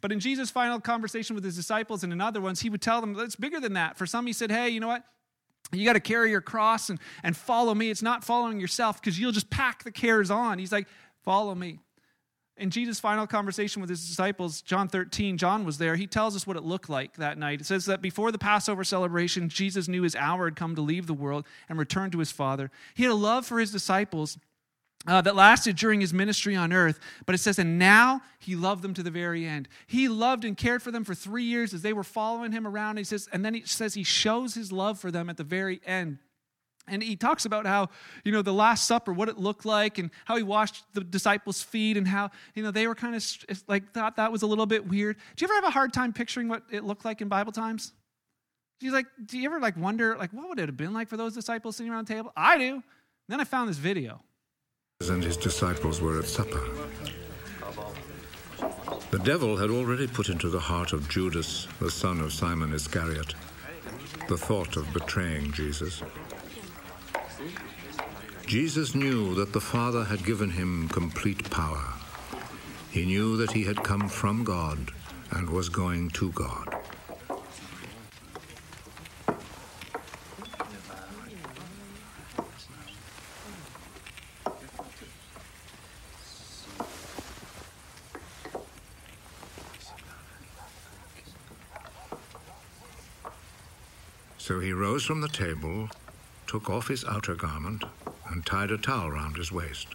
But 0.00 0.10
in 0.12 0.20
Jesus' 0.20 0.50
final 0.50 0.80
conversation 0.80 1.34
with 1.34 1.44
his 1.44 1.56
disciples 1.56 2.02
and 2.02 2.12
in 2.12 2.20
other 2.22 2.40
ones, 2.40 2.60
he 2.60 2.70
would 2.70 2.80
tell 2.80 3.02
them, 3.02 3.14
It's 3.18 3.36
bigger 3.36 3.60
than 3.60 3.74
that. 3.74 3.98
For 3.98 4.06
some, 4.06 4.26
he 4.26 4.32
said, 4.32 4.50
Hey, 4.50 4.70
you 4.70 4.80
know 4.80 4.88
what? 4.88 5.04
You 5.76 5.84
got 5.84 5.94
to 5.94 6.00
carry 6.00 6.30
your 6.30 6.40
cross 6.40 6.90
and, 6.90 6.98
and 7.22 7.36
follow 7.36 7.74
me. 7.74 7.90
It's 7.90 8.02
not 8.02 8.24
following 8.24 8.60
yourself 8.60 9.00
because 9.00 9.18
you'll 9.18 9.32
just 9.32 9.50
pack 9.50 9.84
the 9.84 9.92
cares 9.92 10.30
on. 10.30 10.58
He's 10.58 10.72
like, 10.72 10.88
follow 11.22 11.54
me. 11.54 11.78
In 12.56 12.70
Jesus' 12.70 13.00
final 13.00 13.26
conversation 13.26 13.80
with 13.80 13.90
his 13.90 14.06
disciples, 14.06 14.62
John 14.62 14.86
13, 14.88 15.38
John 15.38 15.64
was 15.64 15.78
there. 15.78 15.96
He 15.96 16.06
tells 16.06 16.36
us 16.36 16.46
what 16.46 16.56
it 16.56 16.62
looked 16.62 16.88
like 16.88 17.16
that 17.16 17.36
night. 17.36 17.60
It 17.60 17.64
says 17.66 17.86
that 17.86 18.00
before 18.00 18.30
the 18.30 18.38
Passover 18.38 18.84
celebration, 18.84 19.48
Jesus 19.48 19.88
knew 19.88 20.02
his 20.02 20.14
hour 20.14 20.44
had 20.44 20.54
come 20.54 20.76
to 20.76 20.80
leave 20.80 21.08
the 21.08 21.14
world 21.14 21.46
and 21.68 21.78
return 21.80 22.12
to 22.12 22.20
his 22.20 22.30
Father. 22.30 22.70
He 22.94 23.02
had 23.02 23.10
a 23.10 23.16
love 23.16 23.44
for 23.44 23.58
his 23.58 23.72
disciples 23.72 24.38
uh, 25.06 25.20
that 25.20 25.36
lasted 25.36 25.76
during 25.76 26.00
his 26.00 26.14
ministry 26.14 26.56
on 26.56 26.72
earth. 26.72 26.98
But 27.26 27.34
it 27.34 27.38
says, 27.38 27.58
and 27.58 27.78
now 27.78 28.22
he 28.38 28.56
loved 28.56 28.82
them 28.82 28.94
to 28.94 29.02
the 29.02 29.10
very 29.10 29.46
end. 29.46 29.68
He 29.86 30.08
loved 30.08 30.44
and 30.44 30.56
cared 30.56 30.82
for 30.82 30.90
them 30.90 31.04
for 31.04 31.14
three 31.14 31.44
years 31.44 31.74
as 31.74 31.82
they 31.82 31.92
were 31.92 32.04
following 32.04 32.52
him 32.52 32.66
around. 32.66 32.96
He 32.96 33.04
says, 33.04 33.28
and 33.32 33.44
then 33.44 33.54
he 33.54 33.62
says 33.64 33.94
he 33.94 34.04
shows 34.04 34.54
his 34.54 34.72
love 34.72 34.98
for 34.98 35.10
them 35.10 35.28
at 35.28 35.36
the 35.36 35.44
very 35.44 35.80
end. 35.84 36.18
And 36.86 37.02
he 37.02 37.16
talks 37.16 37.46
about 37.46 37.64
how, 37.66 37.88
you 38.24 38.32
know, 38.32 38.42
the 38.42 38.52
Last 38.52 38.86
Supper, 38.86 39.10
what 39.12 39.30
it 39.30 39.38
looked 39.38 39.64
like, 39.64 39.96
and 39.96 40.10
how 40.26 40.36
he 40.36 40.42
washed 40.42 40.84
the 40.92 41.00
disciples' 41.02 41.62
feet, 41.62 41.96
and 41.96 42.06
how, 42.06 42.30
you 42.54 42.62
know, 42.62 42.70
they 42.70 42.86
were 42.86 42.94
kind 42.94 43.14
of 43.14 43.24
like 43.68 43.92
thought 43.92 44.16
that 44.16 44.30
was 44.30 44.42
a 44.42 44.46
little 44.46 44.66
bit 44.66 44.86
weird. 44.86 45.16
Do 45.34 45.42
you 45.42 45.46
ever 45.46 45.54
have 45.54 45.64
a 45.64 45.70
hard 45.70 45.94
time 45.94 46.12
picturing 46.12 46.46
what 46.46 46.62
it 46.70 46.84
looked 46.84 47.06
like 47.06 47.22
in 47.22 47.28
Bible 47.28 47.52
times? 47.52 47.94
Do 48.80 48.86
you 48.86 48.92
like, 48.92 49.06
do 49.24 49.38
you 49.38 49.46
ever 49.46 49.60
like 49.60 49.78
wonder, 49.78 50.14
like, 50.18 50.32
what 50.34 50.46
would 50.46 50.58
it 50.58 50.68
have 50.68 50.76
been 50.76 50.92
like 50.92 51.08
for 51.08 51.16
those 51.16 51.32
disciples 51.32 51.76
sitting 51.76 51.90
around 51.90 52.06
the 52.06 52.12
table? 52.12 52.32
I 52.36 52.58
do. 52.58 52.74
And 52.74 52.82
then 53.28 53.40
I 53.40 53.44
found 53.44 53.70
this 53.70 53.78
video 53.78 54.20
and 55.10 55.22
his 55.22 55.36
disciples 55.36 56.00
were 56.00 56.18
at 56.18 56.24
supper. 56.24 56.62
The 59.10 59.18
devil 59.18 59.56
had 59.56 59.70
already 59.70 60.06
put 60.06 60.28
into 60.28 60.48
the 60.48 60.60
heart 60.60 60.92
of 60.92 61.08
Judas, 61.08 61.68
the 61.78 61.90
son 61.90 62.20
of 62.20 62.32
Simon 62.32 62.72
Iscariot, 62.72 63.34
the 64.28 64.36
thought 64.36 64.76
of 64.76 64.92
betraying 64.92 65.52
Jesus. 65.52 66.02
Jesus 68.46 68.94
knew 68.94 69.34
that 69.34 69.52
the 69.52 69.60
Father 69.60 70.04
had 70.04 70.24
given 70.24 70.50
him 70.50 70.88
complete 70.88 71.50
power. 71.50 71.84
He 72.90 73.04
knew 73.04 73.36
that 73.36 73.52
he 73.52 73.64
had 73.64 73.82
come 73.82 74.08
from 74.08 74.44
God 74.44 74.90
and 75.32 75.50
was 75.50 75.68
going 75.68 76.10
to 76.10 76.30
God. 76.32 76.73
So 94.46 94.60
he 94.60 94.74
rose 94.74 95.06
from 95.06 95.22
the 95.22 95.28
table, 95.28 95.88
took 96.46 96.68
off 96.68 96.88
his 96.88 97.02
outer 97.06 97.34
garment, 97.34 97.82
and 98.28 98.44
tied 98.44 98.70
a 98.70 98.76
towel 98.76 99.10
round 99.10 99.38
his 99.38 99.50
waist. 99.50 99.88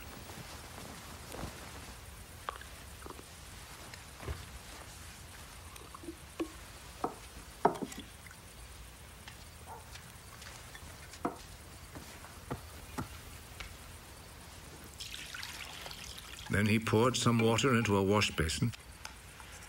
Then 16.49 16.65
he 16.65 16.79
poured 16.79 17.15
some 17.15 17.37
water 17.37 17.75
into 17.75 17.95
a 17.95 18.01
wash 18.01 18.31
basin 18.31 18.71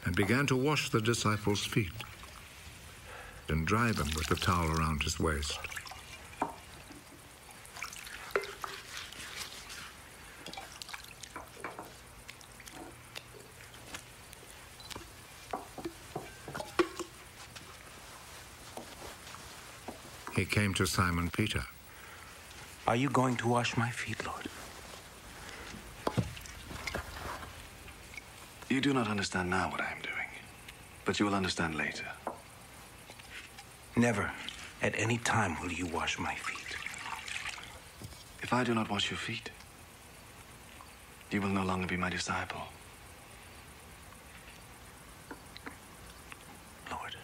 and 0.06 0.16
began 0.16 0.46
to 0.46 0.56
wash 0.56 0.88
the 0.88 1.02
disciples' 1.02 1.66
feet 1.66 1.92
and 3.50 3.66
dry 3.66 3.90
them 3.90 4.08
with 4.16 4.26
the 4.28 4.36
towel 4.36 4.70
around 4.70 5.02
his 5.02 5.18
waist. 5.18 5.58
He 20.36 20.44
came 20.44 20.72
to 20.74 20.86
Simon 20.86 21.28
Peter. 21.30 21.64
Are 22.86 22.96
you 22.96 23.10
going 23.10 23.36
to 23.36 23.48
wash 23.48 23.76
my 23.76 23.90
feet, 23.90 24.24
Lord? 24.24 24.48
You 28.68 28.80
do 28.80 28.94
not 28.94 29.08
understand 29.08 29.50
now 29.50 29.70
what 29.70 29.80
I 29.80 29.90
am 29.90 30.00
doing, 30.00 30.28
but 31.04 31.18
you 31.18 31.26
will 31.26 31.34
understand 31.34 31.74
later. 31.74 32.06
Never, 34.00 34.30
at 34.80 34.98
any 34.98 35.18
time, 35.18 35.60
will 35.60 35.70
you 35.70 35.84
wash 35.84 36.18
my 36.18 36.34
feet. 36.34 36.74
If 38.42 38.50
I 38.50 38.64
do 38.64 38.72
not 38.74 38.88
wash 38.88 39.10
your 39.10 39.18
feet, 39.18 39.50
you 41.30 41.42
will 41.42 41.50
no 41.50 41.62
longer 41.62 41.86
be 41.86 41.98
my 41.98 42.08
disciple. 42.08 42.62
Lord, 46.90 47.14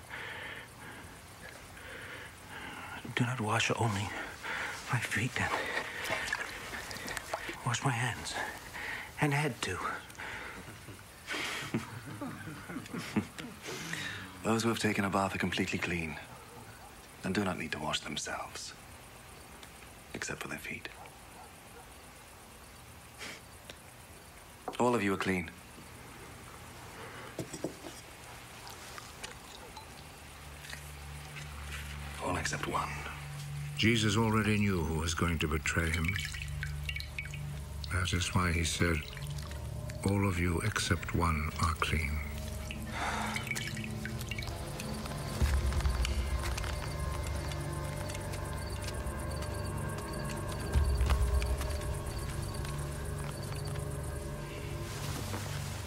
do 3.14 3.24
not 3.24 3.40
wash 3.40 3.70
only 3.74 4.10
my 4.92 4.98
feet 4.98 5.34
then. 5.34 5.50
wash 7.64 7.82
my 7.86 7.90
hands 7.90 8.34
and 9.22 9.32
head 9.32 9.54
too. 9.62 9.78
Those 14.44 14.62
who 14.62 14.68
have 14.68 14.78
taken 14.78 15.06
a 15.06 15.08
bath 15.08 15.34
are 15.34 15.38
completely 15.38 15.78
clean 15.78 16.16
and 17.26 17.34
do 17.34 17.44
not 17.44 17.58
need 17.58 17.72
to 17.72 17.80
wash 17.80 17.98
themselves, 18.00 18.72
except 20.14 20.40
for 20.40 20.46
their 20.46 20.60
feet. 20.60 20.88
All 24.78 24.94
of 24.94 25.02
you 25.02 25.12
are 25.14 25.16
clean. 25.16 25.50
All 32.24 32.36
except 32.36 32.68
one. 32.68 32.88
Jesus 33.76 34.16
already 34.16 34.56
knew 34.58 34.82
who 34.82 35.00
was 35.00 35.14
going 35.14 35.40
to 35.40 35.48
betray 35.48 35.90
him. 35.90 36.06
That 37.92 38.12
is 38.12 38.36
why 38.36 38.52
he 38.52 38.62
said, 38.62 38.98
All 40.08 40.28
of 40.28 40.38
you 40.38 40.60
except 40.60 41.12
one 41.16 41.50
are 41.60 41.74
clean. 41.74 42.12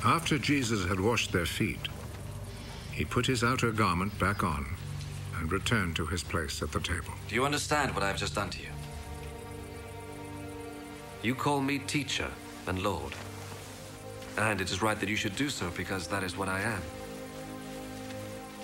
After 0.10 0.40
Jesus 0.40 0.88
had 0.88 1.00
washed 1.00 1.32
their 1.32 1.46
feet, 1.46 1.88
he 2.92 3.06
put 3.06 3.28
his 3.28 3.44
outer 3.44 3.72
garment 3.72 4.18
back 4.18 4.44
on 4.44 4.66
and 5.38 5.52
returned 5.52 5.96
to 5.98 6.08
his 6.08 6.24
place 6.24 6.64
at 6.64 6.72
the 6.72 6.80
table. 6.80 7.14
Do 7.28 7.36
you 7.36 7.46
understand 7.46 7.94
what 7.94 8.02
I 8.02 8.08
have 8.08 8.18
just 8.18 8.34
done 8.34 8.50
to 8.50 8.60
you? 8.60 8.72
You 11.22 11.36
call 11.36 11.62
me 11.62 11.78
teacher 11.78 12.28
and 12.66 12.82
Lord. 12.82 13.14
And 14.36 14.60
it 14.60 14.72
is 14.72 14.82
right 14.82 15.00
that 15.00 15.10
you 15.10 15.16
should 15.16 15.36
do 15.36 15.48
so 15.48 15.70
because 15.78 16.08
that 16.08 16.24
is 16.24 16.36
what 16.36 16.50
I 16.50 16.62
am. 16.62 16.82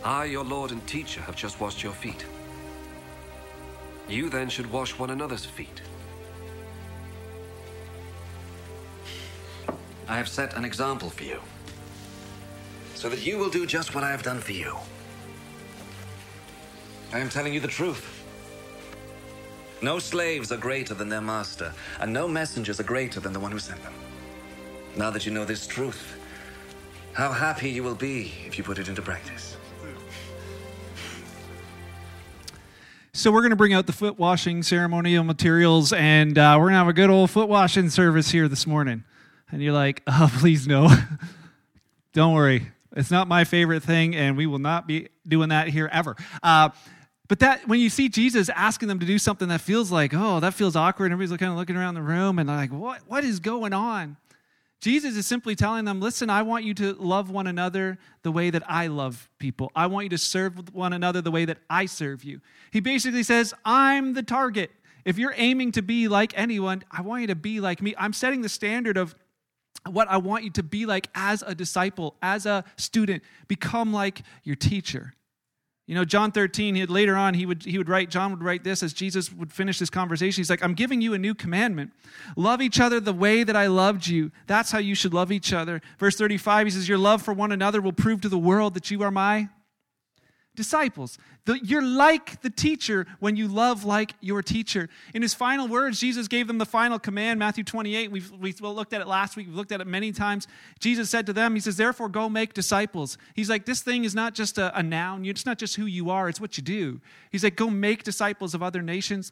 I, 0.04 0.26
your 0.26 0.44
Lord 0.44 0.72
and 0.72 0.86
teacher, 0.88 1.22
have 1.22 1.36
just 1.36 1.62
washed 1.62 1.84
your 1.84 1.94
feet. 1.94 2.26
You 4.10 4.30
then 4.32 4.50
should 4.50 4.72
wash 4.72 4.98
one 4.98 5.12
another's 5.12 5.46
feet. 5.46 5.84
I 10.08 10.18
have 10.18 10.28
set 10.28 10.56
an 10.56 10.66
example 10.66 11.10
for 11.10 11.24
you, 11.24 11.40
so 12.94 13.10
that 13.10 13.26
you 13.26 13.38
will 13.38 13.50
do 13.50 13.66
just 13.66 13.96
what 13.96 14.04
I 14.04 14.12
have 14.12 14.24
done 14.24 14.40
for 14.40 14.52
you. 14.52 14.76
I 17.12 17.20
am 17.20 17.30
telling 17.30 17.54
you 17.54 17.60
the 17.60 17.68
truth. 17.68 18.12
No 19.82 20.00
slaves 20.00 20.52
are 20.52 20.58
greater 20.58 20.94
than 20.94 21.10
their 21.10 21.22
master, 21.22 21.74
and 22.00 22.14
no 22.14 22.28
messengers 22.28 22.80
are 22.80 22.84
greater 22.84 23.20
than 23.20 23.34
the 23.34 23.40
one 23.40 23.52
who 23.52 23.60
sent 23.60 23.82
them. 23.84 23.94
Now 24.96 25.10
that 25.12 25.26
you 25.26 25.32
know 25.32 25.46
this 25.46 25.68
truth, 25.68 26.18
how 27.14 27.32
happy 27.32 27.70
you 27.70 27.84
will 27.84 27.96
be 27.96 28.34
if 28.46 28.58
you 28.58 28.64
put 28.64 28.78
it 28.78 28.88
into 28.88 29.02
practice. 29.02 29.58
So 33.14 33.32
we're 33.32 33.42
going 33.42 33.52
to 33.52 33.56
bring 33.56 33.74
out 33.74 33.88
the 33.88 33.94
foot 33.94 34.20
washing 34.20 34.62
ceremonial 34.62 35.24
materials, 35.24 35.94
and 35.94 36.38
uh, 36.38 36.56
we're 36.58 36.66
going 36.66 36.74
to 36.74 36.80
have 36.80 36.88
a 36.88 36.94
good 36.94 37.10
old 37.10 37.32
foot 37.32 37.50
washing 37.50 37.90
service 37.90 38.30
here 38.30 38.48
this 38.48 38.68
morning. 38.68 39.04
And 39.52 39.62
you're 39.62 39.74
like, 39.74 40.02
oh, 40.08 40.32
please 40.40 40.68
no. 40.68 40.90
Don't 42.14 42.34
worry. 42.34 42.72
It's 42.96 43.12
not 43.12 43.28
my 43.28 43.44
favorite 43.44 43.84
thing, 43.84 44.16
and 44.16 44.38
we 44.38 44.46
will 44.46 44.60
not 44.60 44.88
be 44.88 45.10
doing 45.28 45.50
that 45.50 45.68
here 45.68 45.90
ever. 45.92 46.16
Uh, 46.42 46.70
but 47.28 47.40
that 47.40 47.68
when 47.68 47.80
you 47.80 47.90
see 47.90 48.08
Jesus 48.08 48.50
asking 48.50 48.88
them 48.88 49.00
to 49.00 49.06
do 49.06 49.18
something 49.18 49.48
that 49.50 49.62
feels 49.62 49.92
like, 49.92 50.14
oh, 50.14 50.40
that 50.40 50.54
feels 50.54 50.76
awkward, 50.76 51.12
everybody's 51.12 51.38
kind 51.38 51.52
of 51.52 51.58
looking 51.58 51.76
around 51.76 51.96
the 51.96 52.02
room 52.02 52.38
and 52.38 52.48
they're 52.48 52.56
like, 52.56 52.72
what, 52.72 53.02
what 53.08 53.24
is 53.24 53.40
going 53.40 53.74
on? 53.74 54.18
Jesus 54.80 55.16
is 55.16 55.26
simply 55.26 55.56
telling 55.56 55.86
them, 55.86 56.00
listen, 56.00 56.30
I 56.30 56.44
want 56.44 56.64
you 56.64 56.76
to 56.76 56.94
love 56.94 57.32
one 57.32 57.48
another 57.48 57.98
the 58.22 58.32
way 58.32 58.52
that 58.52 58.62
I 58.70 58.88
love 58.88 59.30
people. 59.40 59.72
I 59.76 59.88
want 59.88 60.06
you 60.06 60.10
to 60.10 60.18
serve 60.18 60.74
one 60.76 60.94
another 60.94 61.22
the 61.22 61.32
way 61.32 61.46
that 61.46 61.58
I 61.70 61.88
serve 61.88 62.24
you. 62.24 62.42
He 62.72 62.82
basically 62.82 63.24
says, 63.24 63.54
I'm 63.64 64.14
the 64.14 64.22
target. 64.22 64.70
If 65.04 65.18
you're 65.18 65.34
aiming 65.38 65.72
to 65.74 65.82
be 65.82 66.08
like 66.08 66.34
anyone, 66.36 66.84
I 66.92 67.02
want 67.02 67.22
you 67.22 67.28
to 67.28 67.36
be 67.36 67.60
like 67.60 67.82
me. 67.82 67.96
I'm 67.98 68.14
setting 68.14 68.42
the 68.42 68.50
standard 68.50 68.98
of 68.98 69.16
what 69.90 70.08
I 70.10 70.18
want 70.18 70.44
you 70.44 70.50
to 70.52 70.64
be 70.64 70.86
like 70.86 71.08
as 71.16 71.44
a 71.46 71.56
disciple, 71.56 72.16
as 72.22 72.46
a 72.46 72.64
student. 72.78 73.24
Become 73.48 73.94
like 73.94 74.24
your 74.44 74.56
teacher. 74.56 75.14
You 75.88 75.94
know, 75.94 76.04
John 76.04 76.32
13, 76.32 76.74
he 76.74 76.82
had, 76.82 76.90
later 76.90 77.16
on, 77.16 77.36
he 77.36 77.46
would, 77.46 77.64
he 77.64 77.78
would 77.78 77.88
write, 77.88 78.10
John 78.10 78.32
would 78.32 78.42
write 78.44 78.64
this 78.64 78.82
as 78.82 78.92
Jesus 78.92 79.32
would 79.32 79.54
finish 79.54 79.78
this 79.78 79.92
conversation. 79.92 80.42
He's 80.42 80.50
like, 80.50 80.64
I'm 80.64 80.74
giving 80.74 81.00
you 81.00 81.14
a 81.14 81.20
new 81.20 81.36
commandment. 81.36 81.92
Love 82.36 82.60
each 82.60 82.80
other 82.80 83.00
the 83.00 83.14
way 83.14 83.44
that 83.44 83.56
I 83.56 83.68
loved 83.68 84.08
you. 84.08 84.32
That's 84.48 84.72
how 84.72 84.80
you 84.80 84.96
should 84.96 85.14
love 85.14 85.32
each 85.32 85.54
other. 85.54 85.82
Verse 86.00 86.16
35, 86.16 86.66
he 86.68 86.72
says, 86.72 86.90
Your 86.90 86.98
love 86.98 87.22
for 87.22 87.36
one 87.36 87.52
another 87.52 87.82
will 87.82 87.94
prove 87.94 88.22
to 88.22 88.30
the 88.30 88.38
world 88.38 88.74
that 88.74 88.90
you 88.90 89.04
are 89.04 89.12
my 89.12 89.50
disciples. 90.56 91.18
The, 91.46 91.60
you're 91.64 91.86
like 91.86 92.42
the 92.42 92.50
teacher 92.50 93.06
when 93.20 93.36
you 93.36 93.48
love 93.48 93.84
like 93.84 94.14
your 94.22 94.42
teacher. 94.42 94.90
In 95.14 95.22
his 95.22 95.34
final 95.34 95.68
words, 95.68 96.00
Jesus 96.00 96.28
gave 96.28 96.48
them 96.48 96.58
the 96.58 96.66
final 96.66 96.98
command, 96.98 97.40
Matthew 97.40 97.64
28. 97.64 98.12
We've, 98.12 98.32
we 98.32 98.54
looked 98.54 98.94
at 98.94 99.02
it 99.02 99.08
last 99.08 99.36
week, 99.36 99.48
we've 99.48 99.56
looked 99.56 99.72
at 99.72 99.82
it 99.82 99.88
many 99.88 100.12
times. 100.12 100.48
Jesus 100.80 101.10
said 101.10 101.26
to 101.28 101.34
them, 101.34 101.54
He 101.54 101.60
says, 101.60 101.78
Therefore, 101.78 102.10
go 102.10 102.30
make 102.30 102.54
disciples. 102.54 103.18
He's 103.34 103.50
like, 103.50 103.66
This 103.66 103.82
thing 103.82 104.04
is 104.04 104.16
not 104.16 104.34
just 104.34 104.58
a, 104.58 104.78
a 104.78 104.82
noun, 104.82 105.26
it's 105.26 105.46
not 105.46 105.58
just 105.58 105.76
who 105.76 105.86
you 105.86 106.10
are, 106.10 106.30
it's 106.30 106.42
what 106.42 106.58
you 106.58 106.64
do. 106.64 107.02
He's 107.32 107.44
like, 107.44 107.56
Go 107.56 107.70
make 107.70 108.04
disciples 108.04 108.54
of 108.54 108.64
other 108.64 108.82
nations 108.82 109.32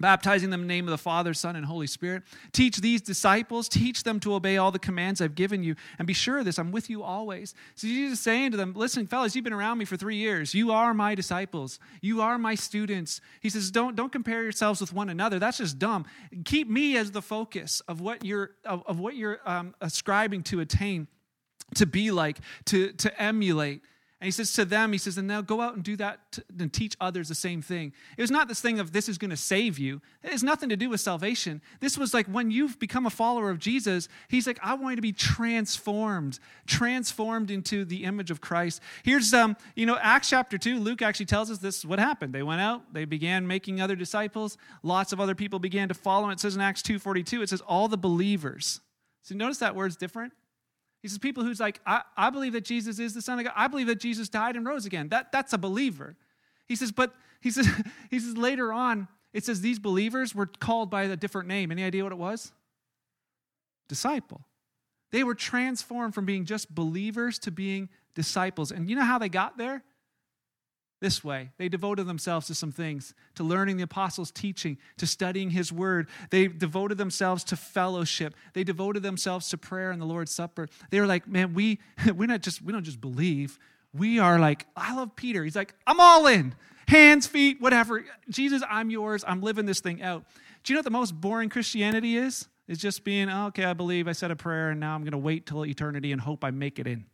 baptizing 0.00 0.50
them 0.50 0.62
in 0.62 0.66
the 0.66 0.74
name 0.74 0.86
of 0.86 0.90
the 0.90 0.98
Father, 0.98 1.34
Son, 1.34 1.54
and 1.56 1.66
Holy 1.66 1.86
Spirit. 1.86 2.22
Teach 2.52 2.78
these 2.78 3.02
disciples, 3.02 3.68
teach 3.68 4.02
them 4.02 4.18
to 4.20 4.34
obey 4.34 4.56
all 4.56 4.70
the 4.70 4.78
commands 4.78 5.20
I've 5.20 5.34
given 5.34 5.62
you, 5.62 5.76
and 5.98 6.06
be 6.06 6.14
sure 6.14 6.38
of 6.38 6.44
this, 6.44 6.58
I'm 6.58 6.72
with 6.72 6.88
you 6.88 7.02
always. 7.02 7.54
So 7.74 7.86
Jesus 7.86 8.18
is 8.18 8.20
saying 8.20 8.52
to 8.52 8.56
them, 8.56 8.72
listen, 8.74 9.06
fellas, 9.06 9.36
you've 9.36 9.44
been 9.44 9.52
around 9.52 9.78
me 9.78 9.84
for 9.84 9.96
three 9.96 10.16
years. 10.16 10.54
You 10.54 10.72
are 10.72 10.94
my 10.94 11.14
disciples. 11.14 11.78
You 12.00 12.22
are 12.22 12.38
my 12.38 12.54
students. 12.54 13.20
He 13.40 13.50
says, 13.50 13.70
don't, 13.70 13.94
don't 13.94 14.10
compare 14.10 14.42
yourselves 14.42 14.80
with 14.80 14.92
one 14.92 15.10
another. 15.10 15.38
That's 15.38 15.58
just 15.58 15.78
dumb. 15.78 16.06
Keep 16.44 16.68
me 16.68 16.96
as 16.96 17.10
the 17.10 17.22
focus 17.22 17.80
of 17.86 18.00
what 18.00 18.24
you're, 18.24 18.52
of, 18.64 18.82
of 18.86 18.98
what 18.98 19.16
you're 19.16 19.40
um, 19.44 19.74
ascribing 19.80 20.42
to 20.44 20.60
attain, 20.60 21.06
to 21.74 21.86
be 21.86 22.10
like, 22.10 22.38
to, 22.66 22.92
to 22.92 23.22
emulate. 23.22 23.82
And 24.20 24.26
he 24.26 24.32
says 24.32 24.52
to 24.52 24.66
them, 24.66 24.92
he 24.92 24.98
says, 24.98 25.16
and 25.16 25.26
now 25.26 25.40
go 25.40 25.62
out 25.62 25.76
and 25.76 25.82
do 25.82 25.96
that 25.96 26.38
and 26.58 26.70
teach 26.70 26.94
others 27.00 27.28
the 27.28 27.34
same 27.34 27.62
thing. 27.62 27.94
It 28.18 28.20
was 28.20 28.30
not 28.30 28.48
this 28.48 28.60
thing 28.60 28.78
of 28.78 28.92
this 28.92 29.08
is 29.08 29.16
going 29.16 29.30
to 29.30 29.36
save 29.36 29.78
you. 29.78 30.02
It 30.22 30.30
has 30.30 30.42
nothing 30.42 30.68
to 30.68 30.76
do 30.76 30.90
with 30.90 31.00
salvation. 31.00 31.62
This 31.80 31.96
was 31.96 32.12
like 32.12 32.26
when 32.26 32.50
you've 32.50 32.78
become 32.78 33.06
a 33.06 33.10
follower 33.10 33.48
of 33.48 33.58
Jesus, 33.58 34.08
he's 34.28 34.46
like, 34.46 34.58
I 34.62 34.74
want 34.74 34.92
you 34.92 34.96
to 34.96 35.02
be 35.02 35.12
transformed, 35.12 36.38
transformed 36.66 37.50
into 37.50 37.86
the 37.86 38.04
image 38.04 38.30
of 38.30 38.42
Christ. 38.42 38.82
Here's, 39.04 39.32
um, 39.32 39.56
you 39.74 39.86
know, 39.86 39.96
Acts 40.02 40.28
chapter 40.28 40.58
2, 40.58 40.78
Luke 40.78 41.00
actually 41.00 41.26
tells 41.26 41.50
us 41.50 41.56
this 41.56 41.78
is 41.78 41.86
what 41.86 41.98
happened. 41.98 42.34
They 42.34 42.42
went 42.42 42.60
out, 42.60 42.92
they 42.92 43.06
began 43.06 43.46
making 43.46 43.80
other 43.80 43.96
disciples. 43.96 44.58
Lots 44.82 45.14
of 45.14 45.20
other 45.20 45.34
people 45.34 45.58
began 45.58 45.88
to 45.88 45.94
follow. 45.94 46.28
It 46.28 46.40
says 46.40 46.54
in 46.54 46.60
Acts 46.60 46.82
2.42, 46.82 47.42
it 47.42 47.48
says 47.48 47.62
all 47.62 47.88
the 47.88 47.96
believers. 47.96 48.82
So 49.22 49.34
notice 49.34 49.58
that 49.58 49.74
word's 49.74 49.96
different. 49.96 50.34
He 51.02 51.08
says, 51.08 51.18
people 51.18 51.44
who's 51.44 51.60
like, 51.60 51.80
I, 51.86 52.02
I 52.16 52.30
believe 52.30 52.52
that 52.52 52.64
Jesus 52.64 52.98
is 52.98 53.14
the 53.14 53.22
Son 53.22 53.38
of 53.38 53.44
God. 53.44 53.54
I 53.56 53.68
believe 53.68 53.86
that 53.86 54.00
Jesus 54.00 54.28
died 54.28 54.56
and 54.56 54.66
rose 54.66 54.84
again. 54.84 55.08
That, 55.08 55.32
that's 55.32 55.52
a 55.52 55.58
believer. 55.58 56.16
He 56.66 56.76
says, 56.76 56.92
but 56.92 57.14
he 57.40 57.50
says, 57.50 57.66
he 58.10 58.20
says 58.20 58.36
later 58.36 58.72
on, 58.72 59.08
it 59.32 59.44
says 59.44 59.60
these 59.60 59.78
believers 59.78 60.34
were 60.34 60.46
called 60.46 60.90
by 60.90 61.04
a 61.04 61.16
different 61.16 61.48
name. 61.48 61.70
Any 61.70 61.84
idea 61.84 62.02
what 62.02 62.12
it 62.12 62.18
was? 62.18 62.52
Disciple. 63.88 64.42
They 65.10 65.24
were 65.24 65.34
transformed 65.34 66.14
from 66.14 66.26
being 66.26 66.44
just 66.44 66.74
believers 66.74 67.38
to 67.40 67.50
being 67.50 67.88
disciples. 68.14 68.70
And 68.70 68.88
you 68.88 68.96
know 68.96 69.04
how 69.04 69.18
they 69.18 69.28
got 69.28 69.56
there? 69.56 69.82
This 71.00 71.24
way. 71.24 71.50
They 71.56 71.68
devoted 71.68 72.06
themselves 72.06 72.46
to 72.48 72.54
some 72.54 72.72
things, 72.72 73.14
to 73.34 73.42
learning 73.42 73.78
the 73.78 73.82
apostles' 73.84 74.30
teaching, 74.30 74.78
to 74.98 75.06
studying 75.06 75.50
his 75.50 75.72
word. 75.72 76.08
They 76.30 76.46
devoted 76.46 76.98
themselves 76.98 77.42
to 77.44 77.56
fellowship. 77.56 78.34
They 78.52 78.64
devoted 78.64 79.02
themselves 79.02 79.48
to 79.48 79.58
prayer 79.58 79.90
and 79.90 80.00
the 80.00 80.06
Lord's 80.06 80.32
Supper. 80.32 80.68
They 80.90 81.00
were 81.00 81.06
like, 81.06 81.26
man, 81.26 81.54
we 81.54 81.80
we're 82.14 82.26
not 82.26 82.42
just 82.42 82.62
we 82.62 82.72
don't 82.72 82.84
just 82.84 83.00
believe. 83.00 83.58
We 83.92 84.18
are 84.20 84.38
like, 84.38 84.66
I 84.76 84.94
love 84.94 85.16
Peter. 85.16 85.42
He's 85.42 85.56
like, 85.56 85.74
I'm 85.86 86.00
all 86.00 86.26
in. 86.26 86.54
Hands, 86.86 87.26
feet, 87.26 87.60
whatever. 87.60 88.04
Jesus, 88.28 88.62
I'm 88.68 88.90
yours. 88.90 89.24
I'm 89.26 89.40
living 89.40 89.66
this 89.66 89.80
thing 89.80 90.02
out. 90.02 90.24
Do 90.62 90.72
you 90.72 90.74
know 90.74 90.80
what 90.80 90.84
the 90.84 90.90
most 90.90 91.20
boring 91.20 91.48
Christianity 91.48 92.16
is? 92.16 92.46
It's 92.68 92.80
just 92.80 93.02
being, 93.02 93.28
oh, 93.28 93.46
okay, 93.46 93.64
I 93.64 93.72
believe, 93.72 94.06
I 94.06 94.12
said 94.12 94.30
a 94.30 94.36
prayer, 94.36 94.70
and 94.70 94.78
now 94.78 94.94
I'm 94.94 95.00
going 95.00 95.10
to 95.12 95.18
wait 95.18 95.44
till 95.44 95.66
eternity 95.66 96.12
and 96.12 96.20
hope 96.20 96.44
I 96.44 96.52
make 96.52 96.78
it 96.78 96.86
in. 96.86 97.06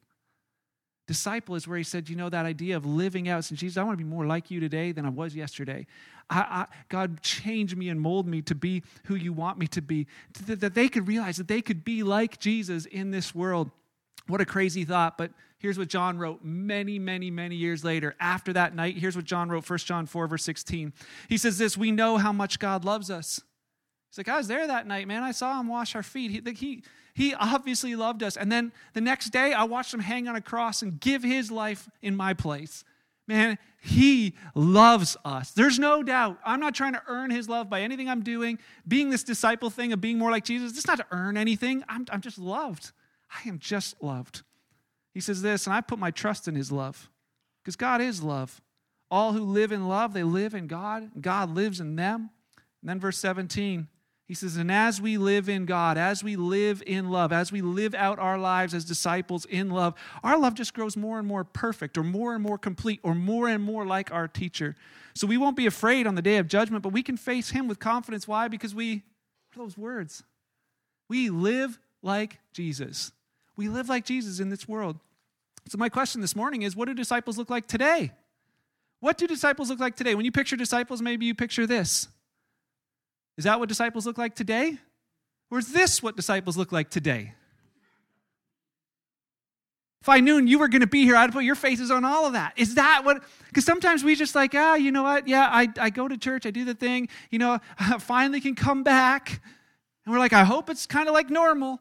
Disciple 1.06 1.54
is 1.54 1.68
where 1.68 1.78
he 1.78 1.84
said, 1.84 2.08
you 2.08 2.16
know, 2.16 2.28
that 2.28 2.46
idea 2.46 2.76
of 2.76 2.84
living 2.84 3.28
out. 3.28 3.48
And 3.50 3.58
Jesus, 3.58 3.76
I 3.76 3.84
want 3.84 3.96
to 3.96 4.04
be 4.04 4.08
more 4.08 4.26
like 4.26 4.50
you 4.50 4.58
today 4.58 4.90
than 4.90 5.06
I 5.06 5.08
was 5.08 5.36
yesterday. 5.36 5.86
I, 6.28 6.38
I, 6.40 6.66
God, 6.88 7.22
change 7.22 7.76
me 7.76 7.88
and 7.88 8.00
mold 8.00 8.26
me 8.26 8.42
to 8.42 8.54
be 8.56 8.82
who 9.04 9.14
you 9.14 9.32
want 9.32 9.58
me 9.58 9.68
to 9.68 9.80
be. 9.80 10.08
That 10.46 10.74
they 10.74 10.88
could 10.88 11.06
realize 11.06 11.36
that 11.36 11.46
they 11.46 11.62
could 11.62 11.84
be 11.84 12.02
like 12.02 12.40
Jesus 12.40 12.86
in 12.86 13.12
this 13.12 13.34
world. 13.34 13.70
What 14.26 14.40
a 14.40 14.44
crazy 14.44 14.84
thought. 14.84 15.16
But 15.16 15.30
here's 15.58 15.78
what 15.78 15.88
John 15.88 16.18
wrote 16.18 16.42
many, 16.42 16.98
many, 16.98 17.30
many 17.30 17.54
years 17.54 17.84
later. 17.84 18.16
After 18.18 18.52
that 18.54 18.74
night, 18.74 18.98
here's 18.98 19.14
what 19.14 19.24
John 19.24 19.48
wrote 19.48 19.68
1 19.68 19.78
John 19.80 20.06
4, 20.06 20.26
verse 20.26 20.42
16. 20.42 20.92
He 21.28 21.38
says 21.38 21.58
this 21.58 21.76
We 21.76 21.92
know 21.92 22.16
how 22.16 22.32
much 22.32 22.58
God 22.58 22.84
loves 22.84 23.10
us. 23.10 23.40
He's 24.10 24.18
like, 24.18 24.28
I 24.28 24.38
was 24.38 24.48
there 24.48 24.66
that 24.66 24.88
night, 24.88 25.06
man. 25.06 25.22
I 25.22 25.30
saw 25.32 25.60
him 25.60 25.68
wash 25.68 25.94
our 25.94 26.02
feet. 26.02 26.30
He, 26.30 26.52
he, 26.54 26.82
he 27.16 27.32
obviously 27.32 27.96
loved 27.96 28.22
us. 28.22 28.36
And 28.36 28.52
then 28.52 28.72
the 28.92 29.00
next 29.00 29.30
day, 29.30 29.54
I 29.54 29.64
watched 29.64 29.94
him 29.94 30.00
hang 30.00 30.28
on 30.28 30.36
a 30.36 30.40
cross 30.42 30.82
and 30.82 31.00
give 31.00 31.22
his 31.22 31.50
life 31.50 31.88
in 32.02 32.14
my 32.14 32.34
place. 32.34 32.84
Man, 33.26 33.56
he 33.80 34.34
loves 34.54 35.16
us. 35.24 35.50
There's 35.52 35.78
no 35.78 36.02
doubt. 36.02 36.38
I'm 36.44 36.60
not 36.60 36.74
trying 36.74 36.92
to 36.92 37.00
earn 37.08 37.30
his 37.30 37.48
love 37.48 37.70
by 37.70 37.80
anything 37.80 38.06
I'm 38.06 38.22
doing. 38.22 38.58
Being 38.86 39.08
this 39.08 39.22
disciple 39.24 39.70
thing 39.70 39.94
of 39.94 40.00
being 40.02 40.18
more 40.18 40.30
like 40.30 40.44
Jesus, 40.44 40.76
it's 40.76 40.86
not 40.86 40.98
to 40.98 41.06
earn 41.10 41.38
anything. 41.38 41.82
I'm, 41.88 42.04
I'm 42.12 42.20
just 42.20 42.36
loved. 42.36 42.92
I 43.30 43.48
am 43.48 43.58
just 43.58 44.02
loved. 44.02 44.42
He 45.14 45.20
says 45.20 45.40
this, 45.40 45.66
and 45.66 45.74
I 45.74 45.80
put 45.80 45.98
my 45.98 46.10
trust 46.10 46.46
in 46.46 46.54
his 46.54 46.70
love 46.70 47.08
because 47.64 47.76
God 47.76 48.02
is 48.02 48.22
love. 48.22 48.60
All 49.10 49.32
who 49.32 49.40
live 49.40 49.72
in 49.72 49.88
love, 49.88 50.12
they 50.12 50.22
live 50.22 50.54
in 50.54 50.66
God. 50.66 51.10
God 51.18 51.54
lives 51.54 51.80
in 51.80 51.96
them. 51.96 52.28
And 52.82 52.90
then 52.90 53.00
verse 53.00 53.16
17, 53.16 53.88
he 54.26 54.34
says, 54.34 54.56
And 54.56 54.72
as 54.72 55.00
we 55.00 55.18
live 55.18 55.48
in 55.48 55.66
God, 55.66 55.96
as 55.96 56.24
we 56.24 56.34
live 56.34 56.82
in 56.84 57.10
love, 57.10 57.32
as 57.32 57.52
we 57.52 57.60
live 57.62 57.94
out 57.94 58.18
our 58.18 58.36
lives 58.36 58.74
as 58.74 58.84
disciples 58.84 59.44
in 59.44 59.70
love, 59.70 59.94
our 60.24 60.36
love 60.36 60.54
just 60.54 60.74
grows 60.74 60.96
more 60.96 61.18
and 61.18 61.28
more 61.28 61.44
perfect, 61.44 61.96
or 61.96 62.02
more 62.02 62.34
and 62.34 62.42
more 62.42 62.58
complete, 62.58 62.98
or 63.04 63.14
more 63.14 63.48
and 63.48 63.62
more 63.62 63.86
like 63.86 64.10
our 64.10 64.26
teacher. 64.26 64.74
So 65.14 65.26
we 65.26 65.36
won't 65.36 65.56
be 65.56 65.66
afraid 65.66 66.06
on 66.06 66.16
the 66.16 66.22
day 66.22 66.38
of 66.38 66.48
judgment, 66.48 66.82
but 66.82 66.92
we 66.92 67.04
can 67.04 67.16
face 67.16 67.50
him 67.50 67.68
with 67.68 67.78
confidence. 67.78 68.26
Why? 68.26 68.48
Because 68.48 68.74
we, 68.74 69.04
those 69.56 69.78
words, 69.78 70.24
we 71.08 71.30
live 71.30 71.78
like 72.02 72.38
Jesus. 72.52 73.12
We 73.56 73.68
live 73.68 73.88
like 73.88 74.04
Jesus 74.04 74.40
in 74.40 74.50
this 74.50 74.66
world. 74.66 74.98
So, 75.68 75.78
my 75.78 75.88
question 75.88 76.20
this 76.20 76.34
morning 76.34 76.62
is 76.62 76.74
what 76.74 76.88
do 76.88 76.94
disciples 76.94 77.38
look 77.38 77.48
like 77.48 77.68
today? 77.68 78.12
What 78.98 79.18
do 79.18 79.28
disciples 79.28 79.70
look 79.70 79.78
like 79.78 79.94
today? 79.94 80.16
When 80.16 80.24
you 80.24 80.32
picture 80.32 80.56
disciples, 80.56 81.00
maybe 81.00 81.26
you 81.26 81.34
picture 81.34 81.66
this 81.66 82.08
is 83.36 83.44
that 83.44 83.58
what 83.58 83.68
disciples 83.68 84.06
look 84.06 84.18
like 84.18 84.34
today? 84.34 84.78
Or 85.50 85.58
is 85.58 85.72
this 85.72 86.02
what 86.02 86.16
disciples 86.16 86.56
look 86.56 86.72
like 86.72 86.90
today? 86.90 87.34
If 90.06 90.08
I 90.08 90.20
knew 90.20 90.38
you 90.38 90.60
were 90.60 90.68
going 90.68 90.82
to 90.82 90.86
be 90.86 91.02
here, 91.02 91.16
I'd 91.16 91.32
put 91.32 91.42
your 91.42 91.56
faces 91.56 91.90
on 91.90 92.04
all 92.04 92.26
of 92.26 92.34
that. 92.34 92.52
Is 92.56 92.76
that 92.76 93.02
what? 93.04 93.24
Because 93.48 93.64
sometimes 93.64 94.04
we 94.04 94.14
just 94.14 94.36
like, 94.36 94.54
ah, 94.54 94.76
you 94.76 94.92
know 94.92 95.02
what? 95.02 95.26
Yeah, 95.26 95.48
I, 95.50 95.68
I 95.80 95.90
go 95.90 96.06
to 96.06 96.16
church, 96.16 96.46
I 96.46 96.52
do 96.52 96.64
the 96.64 96.74
thing, 96.74 97.08
you 97.30 97.40
know, 97.40 97.58
I 97.78 97.98
finally 97.98 98.40
can 98.40 98.54
come 98.54 98.84
back. 98.84 99.40
And 100.04 100.12
we're 100.12 100.20
like, 100.20 100.32
I 100.32 100.44
hope 100.44 100.70
it's 100.70 100.86
kind 100.86 101.08
of 101.08 101.14
like 101.14 101.28
normal. 101.28 101.80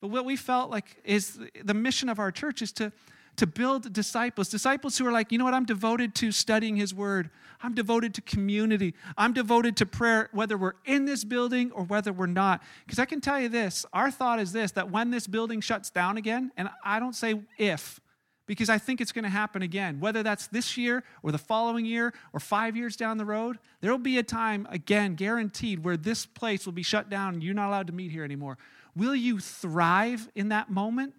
But 0.00 0.08
what 0.08 0.24
we 0.24 0.34
felt 0.34 0.70
like 0.70 0.96
is 1.04 1.38
the 1.62 1.74
mission 1.74 2.08
of 2.08 2.18
our 2.18 2.32
church 2.32 2.60
is 2.60 2.72
to 2.72 2.92
to 3.36 3.46
build 3.46 3.92
disciples, 3.92 4.48
disciples 4.48 4.96
who 4.96 5.06
are 5.06 5.12
like, 5.12 5.32
you 5.32 5.38
know 5.38 5.44
what, 5.44 5.54
I'm 5.54 5.64
devoted 5.64 6.14
to 6.16 6.32
studying 6.32 6.76
His 6.76 6.94
Word. 6.94 7.30
I'm 7.62 7.74
devoted 7.74 8.14
to 8.14 8.20
community. 8.20 8.94
I'm 9.16 9.32
devoted 9.32 9.76
to 9.78 9.86
prayer, 9.86 10.28
whether 10.32 10.56
we're 10.56 10.74
in 10.84 11.06
this 11.06 11.24
building 11.24 11.72
or 11.72 11.84
whether 11.84 12.12
we're 12.12 12.26
not. 12.26 12.62
Because 12.84 12.98
I 12.98 13.06
can 13.06 13.20
tell 13.20 13.40
you 13.40 13.48
this 13.48 13.86
our 13.92 14.10
thought 14.10 14.38
is 14.38 14.52
this 14.52 14.72
that 14.72 14.90
when 14.90 15.10
this 15.10 15.26
building 15.26 15.60
shuts 15.60 15.90
down 15.90 16.16
again, 16.16 16.52
and 16.56 16.68
I 16.84 17.00
don't 17.00 17.14
say 17.14 17.40
if, 17.58 18.00
because 18.46 18.68
I 18.68 18.76
think 18.76 19.00
it's 19.00 19.12
going 19.12 19.24
to 19.24 19.30
happen 19.30 19.62
again, 19.62 20.00
whether 20.00 20.22
that's 20.22 20.48
this 20.48 20.76
year 20.76 21.02
or 21.22 21.32
the 21.32 21.38
following 21.38 21.86
year 21.86 22.12
or 22.32 22.40
five 22.40 22.76
years 22.76 22.96
down 22.96 23.16
the 23.16 23.24
road, 23.24 23.58
there 23.80 23.90
will 23.90 23.98
be 23.98 24.18
a 24.18 24.22
time, 24.22 24.68
again, 24.70 25.14
guaranteed, 25.14 25.82
where 25.82 25.96
this 25.96 26.26
place 26.26 26.66
will 26.66 26.74
be 26.74 26.82
shut 26.82 27.08
down 27.08 27.34
and 27.34 27.42
you're 27.42 27.54
not 27.54 27.68
allowed 27.68 27.86
to 27.86 27.94
meet 27.94 28.10
here 28.10 28.24
anymore. 28.24 28.58
Will 28.94 29.14
you 29.14 29.40
thrive 29.40 30.28
in 30.34 30.50
that 30.50 30.70
moment 30.70 31.14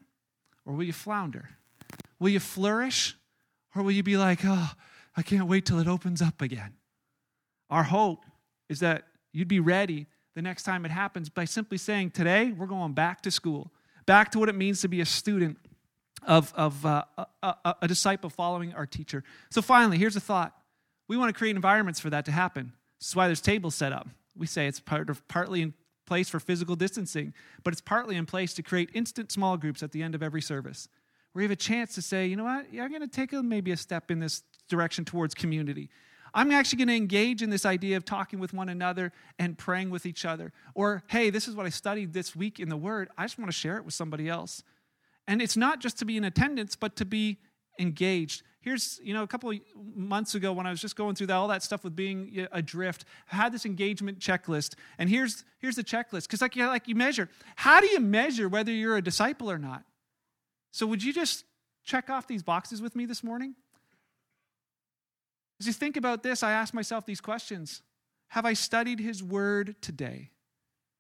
or 0.65 0.75
will 0.75 0.83
you 0.83 0.93
flounder? 0.93 1.49
Will 2.25 2.31
you 2.31 2.39
flourish? 2.39 3.15
Or 3.75 3.83
will 3.83 3.91
you 3.91 4.01
be 4.01 4.17
like, 4.17 4.39
oh, 4.43 4.71
I 5.15 5.21
can't 5.21 5.47
wait 5.47 5.63
till 5.63 5.77
it 5.79 5.87
opens 5.87 6.23
up 6.23 6.41
again? 6.41 6.73
Our 7.69 7.83
hope 7.83 8.25
is 8.67 8.79
that 8.79 9.03
you'd 9.31 9.47
be 9.47 9.59
ready 9.59 10.07
the 10.33 10.41
next 10.41 10.63
time 10.63 10.85
it 10.85 10.91
happens 10.91 11.29
by 11.29 11.45
simply 11.45 11.77
saying, 11.77 12.09
Today, 12.09 12.51
we're 12.51 12.65
going 12.65 12.93
back 12.93 13.21
to 13.21 13.29
school, 13.29 13.71
back 14.07 14.31
to 14.31 14.39
what 14.39 14.49
it 14.49 14.55
means 14.55 14.81
to 14.81 14.87
be 14.87 15.01
a 15.01 15.05
student 15.05 15.59
of, 16.23 16.51
of 16.55 16.83
uh, 16.83 17.03
a, 17.15 17.27
a, 17.43 17.75
a 17.83 17.87
disciple 17.87 18.31
following 18.31 18.73
our 18.73 18.87
teacher. 18.87 19.23
So, 19.51 19.61
finally, 19.61 19.99
here's 19.99 20.15
a 20.15 20.19
thought 20.19 20.55
we 21.07 21.17
want 21.17 21.29
to 21.29 21.37
create 21.37 21.55
environments 21.55 21.99
for 21.99 22.09
that 22.09 22.25
to 22.25 22.31
happen. 22.31 22.73
This 22.99 23.09
is 23.09 23.15
why 23.15 23.27
there's 23.27 23.39
tables 23.39 23.75
set 23.75 23.93
up. 23.93 24.07
We 24.35 24.47
say 24.47 24.65
it's 24.65 24.79
part 24.79 25.11
of, 25.11 25.27
partly 25.27 25.61
in 25.61 25.75
place 26.07 26.27
for 26.27 26.39
physical 26.39 26.75
distancing, 26.75 27.35
but 27.63 27.71
it's 27.71 27.81
partly 27.81 28.15
in 28.15 28.25
place 28.25 28.55
to 28.55 28.63
create 28.63 28.89
instant 28.95 29.31
small 29.31 29.57
groups 29.57 29.83
at 29.83 29.91
the 29.91 30.01
end 30.01 30.15
of 30.15 30.23
every 30.23 30.41
service 30.41 30.89
where 31.35 31.41
you 31.41 31.49
have 31.49 31.51
a 31.51 31.57
chance 31.57 31.93
to 31.93 32.01
say, 32.01 32.25
you 32.25 32.37
know 32.37 32.45
what, 32.45 32.71
yeah, 32.71 32.81
I'm 32.85 32.89
going 32.89 33.01
to 33.01 33.09
take 33.09 33.33
a, 33.33 33.43
maybe 33.43 33.73
a 33.73 33.75
step 33.75 34.09
in 34.09 34.19
this 34.19 34.41
direction 34.69 35.03
towards 35.03 35.35
community. 35.35 35.89
I'm 36.33 36.49
actually 36.49 36.77
going 36.77 36.87
to 36.87 36.95
engage 36.95 37.41
in 37.41 37.49
this 37.49 37.65
idea 37.65 37.97
of 37.97 38.05
talking 38.05 38.39
with 38.39 38.53
one 38.53 38.69
another 38.69 39.11
and 39.37 39.57
praying 39.57 39.89
with 39.89 40.05
each 40.05 40.23
other. 40.23 40.53
Or, 40.75 41.03
hey, 41.07 41.31
this 41.31 41.49
is 41.49 41.53
what 41.53 41.65
I 41.65 41.69
studied 41.69 42.13
this 42.13 42.37
week 42.37 42.61
in 42.61 42.69
the 42.69 42.77
Word. 42.77 43.09
I 43.17 43.25
just 43.25 43.37
want 43.37 43.51
to 43.51 43.57
share 43.57 43.75
it 43.75 43.83
with 43.83 43.93
somebody 43.93 44.29
else. 44.29 44.63
And 45.27 45.41
it's 45.41 45.57
not 45.57 45.81
just 45.81 45.99
to 45.99 46.05
be 46.05 46.15
in 46.15 46.23
attendance, 46.23 46.77
but 46.77 46.95
to 46.95 47.03
be 47.03 47.37
engaged. 47.81 48.43
Here's, 48.61 49.01
you 49.03 49.13
know, 49.13 49.23
a 49.23 49.27
couple 49.27 49.51
months 49.93 50.35
ago 50.35 50.53
when 50.53 50.65
I 50.65 50.69
was 50.69 50.79
just 50.79 50.95
going 50.95 51.15
through 51.15 51.27
that, 51.27 51.35
all 51.35 51.49
that 51.49 51.63
stuff 51.63 51.83
with 51.83 51.97
being 51.97 52.47
adrift, 52.53 53.03
I 53.29 53.35
had 53.35 53.51
this 53.51 53.65
engagement 53.65 54.19
checklist. 54.19 54.75
And 54.97 55.09
here's, 55.09 55.43
here's 55.59 55.75
the 55.75 55.83
checklist. 55.83 56.27
Because, 56.27 56.41
like, 56.41 56.55
like 56.55 56.87
you 56.87 56.95
measure, 56.95 57.27
how 57.57 57.81
do 57.81 57.87
you 57.87 57.99
measure 57.99 58.47
whether 58.47 58.71
you're 58.71 58.95
a 58.95 59.03
disciple 59.03 59.51
or 59.51 59.57
not? 59.57 59.83
So, 60.75 60.85
would 60.87 61.01
you 61.01 61.13
just 61.13 61.45
check 61.85 62.09
off 62.09 62.27
these 62.27 62.43
boxes 62.43 62.81
with 62.81 62.97
me 62.97 63.05
this 63.05 63.23
morning? 63.23 63.55
As 65.57 65.67
you 65.67 65.71
think 65.71 65.95
about 65.95 66.21
this, 66.21 66.43
I 66.43 66.51
ask 66.51 66.73
myself 66.73 67.05
these 67.05 67.21
questions 67.21 67.81
Have 68.27 68.45
I 68.45 68.51
studied 68.51 68.99
His 68.99 69.23
Word 69.23 69.77
today? 69.81 70.31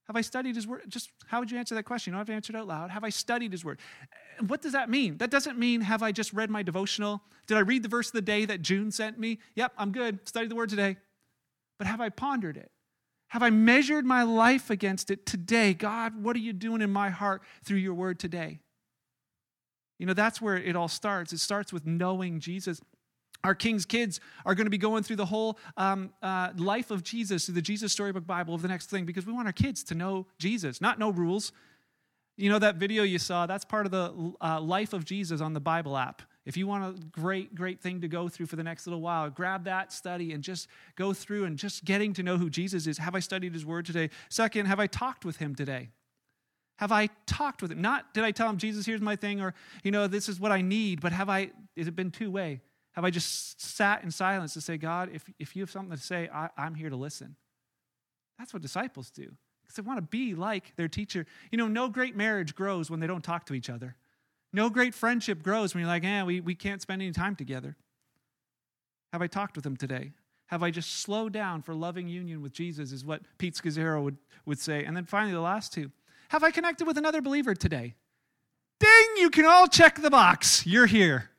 Have 0.07 0.15
I 0.15 0.21
studied 0.21 0.55
His 0.55 0.65
Word? 0.65 0.83
Just 0.87 1.09
how 1.27 1.41
would 1.41 1.51
you 1.51 1.57
answer 1.57 1.75
that 1.75 1.83
question? 1.83 2.11
You 2.11 2.13
don't 2.13 2.19
have 2.21 2.27
to 2.27 2.33
answer 2.33 2.53
it 2.53 2.55
out 2.55 2.67
loud. 2.67 2.89
Have 2.89 3.03
I 3.03 3.09
studied 3.09 3.51
His 3.51 3.65
Word? 3.65 3.79
What 4.47 4.61
does 4.61 4.71
that 4.71 4.89
mean? 4.89 5.17
That 5.17 5.29
doesn't 5.29 5.59
mean 5.59 5.81
have 5.81 6.01
I 6.01 6.13
just 6.13 6.31
read 6.31 6.49
my 6.49 6.63
devotional? 6.63 7.21
Did 7.45 7.57
I 7.57 7.61
read 7.61 7.83
the 7.83 7.89
verse 7.89 8.07
of 8.07 8.13
the 8.13 8.21
day 8.21 8.45
that 8.45 8.61
June 8.61 8.91
sent 8.91 9.19
me? 9.19 9.39
Yep, 9.55 9.73
I'm 9.77 9.91
good. 9.91 10.25
Studied 10.25 10.51
the 10.51 10.55
Word 10.55 10.69
today. 10.69 10.95
But 11.79 11.87
have 11.87 11.99
I 11.99 12.07
pondered 12.07 12.55
it? 12.55 12.71
Have 13.27 13.43
I 13.43 13.49
measured 13.49 14.05
my 14.05 14.23
life 14.23 14.69
against 14.69 15.11
it 15.11 15.25
today? 15.25 15.73
God, 15.73 16.23
what 16.23 16.33
are 16.37 16.39
you 16.39 16.53
doing 16.53 16.81
in 16.81 16.93
my 16.93 17.09
heart 17.09 17.41
through 17.65 17.79
your 17.79 17.93
Word 17.93 18.19
today? 18.19 18.59
You 19.97 20.05
know, 20.05 20.13
that's 20.13 20.41
where 20.41 20.57
it 20.57 20.75
all 20.75 20.87
starts. 20.87 21.33
It 21.33 21.39
starts 21.39 21.71
with 21.71 21.85
knowing 21.85 22.39
Jesus. 22.39 22.81
Our 23.43 23.55
King's 23.55 23.85
kids 23.85 24.19
are 24.45 24.55
going 24.55 24.65
to 24.65 24.71
be 24.71 24.77
going 24.77 25.03
through 25.03 25.17
the 25.17 25.25
whole 25.25 25.59
um, 25.77 26.11
uh, 26.21 26.51
life 26.57 26.91
of 26.91 27.03
Jesus, 27.03 27.45
through 27.45 27.55
the 27.55 27.61
Jesus 27.61 27.91
Storybook 27.91 28.25
Bible 28.25 28.55
of 28.55 28.61
the 28.61 28.67
next 28.67 28.89
thing, 28.89 29.05
because 29.05 29.25
we 29.25 29.33
want 29.33 29.47
our 29.47 29.53
kids 29.53 29.83
to 29.85 29.95
know 29.95 30.25
Jesus, 30.39 30.81
not 30.81 30.97
know 30.99 31.11
rules. 31.11 31.51
You 32.37 32.49
know, 32.49 32.59
that 32.59 32.75
video 32.75 33.03
you 33.03 33.19
saw, 33.19 33.45
that's 33.45 33.63
part 33.63 33.85
of 33.85 33.91
the 33.91 34.33
uh, 34.41 34.59
life 34.59 34.93
of 34.93 35.05
Jesus 35.05 35.41
on 35.41 35.53
the 35.53 35.59
Bible 35.59 35.95
app. 35.95 36.21
If 36.45 36.57
you 36.57 36.67
want 36.67 36.83
a 36.83 37.01
great, 37.07 37.55
great 37.55 37.81
thing 37.81 38.01
to 38.01 38.07
go 38.07 38.27
through 38.27 38.45
for 38.47 38.55
the 38.55 38.63
next 38.63 38.85
little 38.85 39.01
while, 39.01 39.29
grab 39.29 39.63
that 39.65 39.91
study 39.93 40.33
and 40.33 40.43
just 40.43 40.67
go 40.95 41.13
through 41.13 41.45
and 41.45 41.57
just 41.57 41.85
getting 41.85 42.13
to 42.13 42.23
know 42.23 42.37
who 42.37 42.49
Jesus 42.49 42.87
is. 42.87 42.97
Have 42.97 43.15
I 43.15 43.19
studied 43.19 43.53
his 43.53 43.65
word 43.65 43.85
today? 43.85 44.09
Second, 44.29 44.67
have 44.67 44.79
I 44.79 44.87
talked 44.87 45.25
with 45.25 45.37
him 45.37 45.55
today? 45.55 45.89
Have 46.77 46.91
I 46.91 47.09
talked 47.25 47.61
with 47.61 47.71
him? 47.71 47.81
Not 47.81 48.13
did 48.13 48.23
I 48.23 48.31
tell 48.31 48.49
him, 48.49 48.57
Jesus, 48.57 48.85
here's 48.85 49.01
my 49.01 49.15
thing, 49.15 49.41
or, 49.41 49.53
you 49.83 49.91
know, 49.91 50.07
this 50.07 50.27
is 50.27 50.39
what 50.39 50.51
I 50.51 50.61
need, 50.61 51.01
but 51.01 51.11
have 51.11 51.29
I, 51.29 51.51
has 51.77 51.87
it 51.87 51.95
been 51.95 52.11
two 52.11 52.29
way? 52.29 52.61
Have 52.93 53.05
I 53.05 53.09
just 53.09 53.61
sat 53.61 54.03
in 54.03 54.11
silence 54.11 54.53
to 54.53 54.61
say, 54.61 54.77
God, 54.77 55.09
if, 55.13 55.23
if 55.39 55.55
you 55.55 55.61
have 55.61 55.71
something 55.71 55.95
to 55.95 56.01
say, 56.01 56.29
I, 56.33 56.49
I'm 56.57 56.75
here 56.75 56.89
to 56.89 56.95
listen? 56.95 57.35
That's 58.37 58.53
what 58.53 58.61
disciples 58.61 59.09
do 59.09 59.31
because 59.63 59.75
they 59.75 59.81
want 59.81 59.97
to 59.97 60.01
be 60.03 60.35
like 60.35 60.75
their 60.75 60.87
teacher. 60.87 61.25
You 61.51 61.57
know, 61.57 61.67
no 61.67 61.89
great 61.89 62.15
marriage 62.15 62.55
grows 62.55 62.89
when 62.91 62.99
they 62.99 63.07
don't 63.07 63.23
talk 63.23 63.45
to 63.47 63.53
each 63.53 63.69
other. 63.69 63.95
No 64.53 64.69
great 64.69 64.93
friendship 64.93 65.43
grows 65.43 65.73
when 65.73 65.81
you're 65.81 65.89
like, 65.89 66.05
eh, 66.05 66.23
we, 66.23 66.39
we 66.39 66.55
can't 66.55 66.81
spend 66.81 67.01
any 67.01 67.11
time 67.11 67.35
together. 67.35 67.75
Have 69.11 69.21
I 69.21 69.27
talked 69.27 69.55
with 69.55 69.65
him 69.65 69.75
today? 69.75 70.11
Have 70.47 70.61
I 70.61 70.71
just 70.71 70.99
slowed 71.01 71.33
down 71.33 71.61
for 71.61 71.73
loving 71.73 72.07
union 72.07 72.41
with 72.41 72.53
Jesus, 72.53 72.91
is 72.91 73.03
what 73.03 73.21
Pete 73.37 73.55
Scazzero 73.55 74.03
would, 74.03 74.17
would 74.45 74.59
say. 74.59 74.83
And 74.83 74.95
then 74.95 75.05
finally, 75.05 75.33
the 75.33 75.41
last 75.41 75.73
two. 75.73 75.91
Have 76.29 76.43
I 76.43 76.51
connected 76.51 76.85
with 76.87 76.97
another 76.97 77.21
believer 77.21 77.55
today? 77.55 77.95
Ding, 78.79 79.07
you 79.17 79.29
can 79.29 79.45
all 79.45 79.67
check 79.67 80.01
the 80.01 80.09
box. 80.09 80.65
You're 80.65 80.85
here. 80.85 81.29